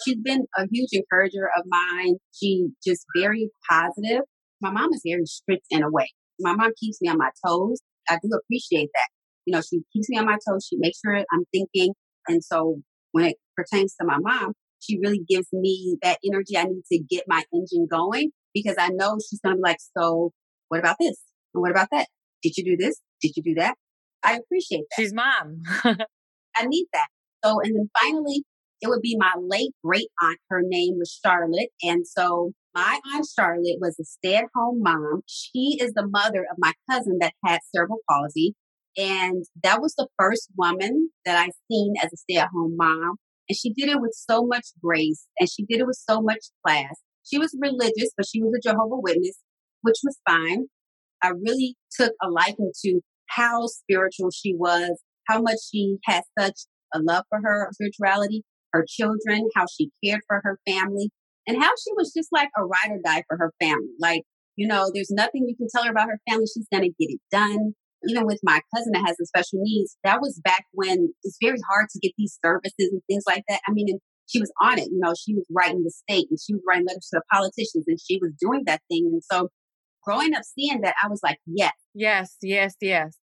[0.03, 2.15] She's been a huge encourager of mine.
[2.33, 4.21] She just very positive.
[4.61, 6.09] My mom is very strict in a way.
[6.39, 7.79] My mom keeps me on my toes.
[8.09, 9.07] I do appreciate that.
[9.45, 10.67] You know, she keeps me on my toes.
[10.69, 11.93] She makes sure I'm thinking.
[12.27, 12.81] And so
[13.11, 16.99] when it pertains to my mom, she really gives me that energy I need to
[17.09, 20.31] get my engine going because I know she's going to be like, so
[20.69, 21.17] what about this?
[21.53, 22.07] And what about that?
[22.41, 22.99] Did you do this?
[23.21, 23.75] Did you do that?
[24.23, 25.01] I appreciate that.
[25.01, 25.61] She's mom.
[26.55, 27.07] I need that.
[27.43, 28.43] So, and then finally,
[28.81, 30.39] it would be my late great aunt.
[30.49, 31.69] Her name was Charlotte.
[31.81, 35.21] And so My Aunt Charlotte was a stay at home mom.
[35.25, 38.55] She is the mother of my cousin that had cerebral palsy.
[38.97, 43.15] And that was the first woman that I seen as a stay at home mom.
[43.49, 46.39] And she did it with so much grace and she did it with so much
[46.65, 46.95] class.
[47.23, 49.37] She was religious, but she was a Jehovah Witness,
[49.81, 50.65] which was fine.
[51.21, 56.61] I really took a liking to how spiritual she was, how much she had such
[56.93, 58.43] a love for her spirituality,
[58.73, 61.09] her children, how she cared for her family,
[61.47, 63.93] and how she was just like a ride or die for her family.
[63.99, 64.23] Like,
[64.55, 66.45] you know, there's nothing you can tell her about her family.
[66.45, 67.73] She's going to get it done.
[68.09, 71.57] Even with my cousin that has the special needs, that was back when it's very
[71.69, 73.61] hard to get these services and things like that.
[73.65, 74.85] I mean, and she was on it.
[74.91, 77.85] You know, she was writing the state and she was writing letters to the politicians
[77.87, 79.09] and she was doing that thing.
[79.11, 79.49] And so
[80.03, 81.73] growing up seeing that, I was like, yes.
[81.93, 83.17] Yes, yes, yes.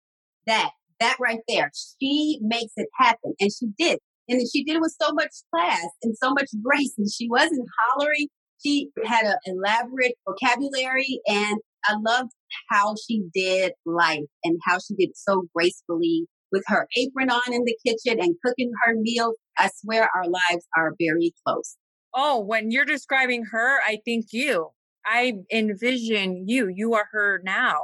[0.46, 1.72] That, that right there.
[2.02, 3.34] She makes it happen.
[3.40, 4.00] And she did.
[4.30, 6.94] And she did it with so much class and so much grace.
[6.98, 8.28] And she wasn't hollering.
[8.64, 11.22] She had an elaborate vocabulary.
[11.28, 12.32] And I loved
[12.70, 17.54] how she did life and how she did it so gracefully with her apron on
[17.54, 19.34] in the kitchen and cooking her meal.
[19.58, 21.76] I swear our lives are very close.
[22.14, 24.70] Oh, when you're describing her, I think you.
[25.06, 26.72] I envision you.
[26.74, 27.80] You are her now.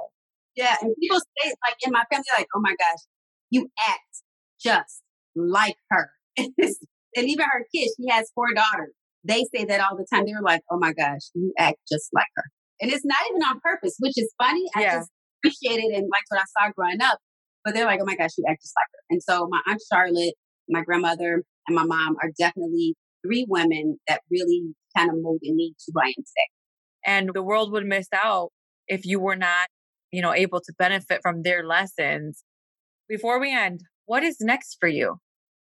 [0.55, 0.75] Yeah.
[0.81, 2.99] And people say, like in my family, like, oh my gosh,
[3.49, 4.21] you act
[4.61, 5.01] just
[5.35, 6.09] like her.
[6.37, 6.49] and
[7.17, 8.93] even her kids, she has four daughters.
[9.23, 10.25] They say that all the time.
[10.25, 12.43] They're like, oh my gosh, you act just like her.
[12.81, 14.63] And it's not even on purpose, which is funny.
[14.75, 14.95] I yeah.
[14.97, 15.09] just
[15.39, 17.19] appreciate it and liked what I saw growing up.
[17.63, 18.99] But they're like, oh my gosh, you act just like her.
[19.11, 20.33] And so my Aunt Charlotte,
[20.69, 22.95] my grandmother, and my mom are definitely
[23.25, 26.49] three women that really kind of molded me to who I am today.
[27.05, 28.49] And the world would miss out
[28.87, 29.67] if you were not,
[30.11, 32.43] you know, able to benefit from their lessons.
[33.09, 35.17] Before we end, what is next for you?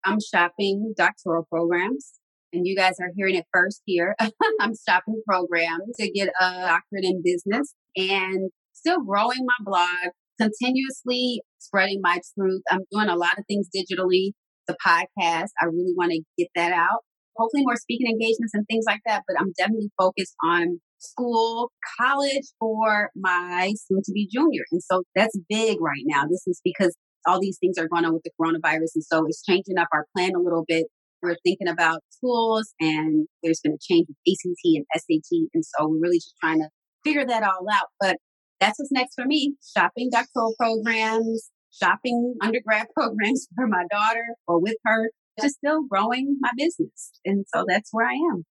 [0.05, 2.13] I'm shopping doctoral programs.
[2.53, 4.15] And you guys are hearing it first here.
[4.61, 11.43] I'm shopping programs to get a doctorate in business and still growing my blog, continuously
[11.59, 12.63] spreading my truth.
[12.71, 14.33] I'm doing a lot of things digitally.
[14.67, 17.01] The podcast, I really want to get that out.
[17.37, 22.47] Hopefully more speaking engagements and things like that, but I'm definitely focused on school, college
[22.59, 24.63] for my soon to be junior.
[24.71, 26.25] And so that's big right now.
[26.25, 26.95] This is because
[27.27, 28.95] all these things are going on with the coronavirus.
[28.95, 30.87] And so it's changing up our plan a little bit.
[31.23, 35.49] We're thinking about schools and there's been a change with ACT and SAT.
[35.55, 36.69] And so we're really just trying to
[37.03, 37.89] figure that all out.
[37.99, 38.17] But
[38.61, 41.51] that's what's next for me shopping doctoral programs,
[41.83, 45.11] shopping undergrad programs for my daughter or with her,
[45.41, 47.13] just still growing my business.
[47.25, 48.45] And so that's where I am.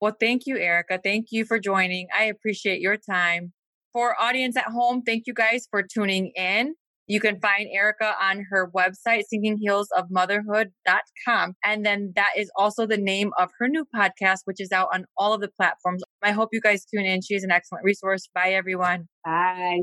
[0.00, 1.02] Well, thank you, Ericka.
[1.02, 2.08] Thank you for joining.
[2.16, 3.52] I appreciate your time.
[3.92, 6.74] For audience at home, thank you guys for tuning in.
[7.10, 11.54] You can find Ericka on her website, sinkingheelsofmotherhood.com.
[11.64, 15.06] And then that is also the name of her new podcast, which is out on
[15.18, 16.04] all of the platforms.
[16.22, 17.20] I hope you guys tune in.
[17.20, 18.28] She's an excellent resource.
[18.32, 19.08] Bye, everyone.
[19.24, 19.80] Bye.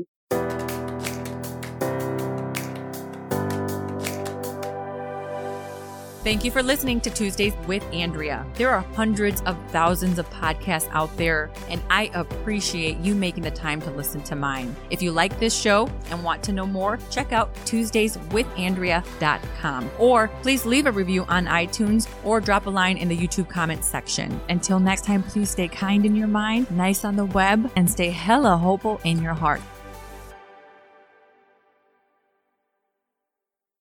[6.28, 8.44] Thank you for listening to Tuesdays with Andrea.
[8.56, 13.50] There are hundreds of thousands of podcasts out there, and I appreciate you making the
[13.50, 14.76] time to listen to mine.
[14.90, 20.66] If you like this show and want to know more, check out TuesdaysWithAndrea.com or please
[20.66, 24.38] leave a review on iTunes or drop a line in the YouTube comments section.
[24.50, 28.10] Until next time, please stay kind in your mind, nice on the web, and stay
[28.10, 29.62] hella hopeful in your heart.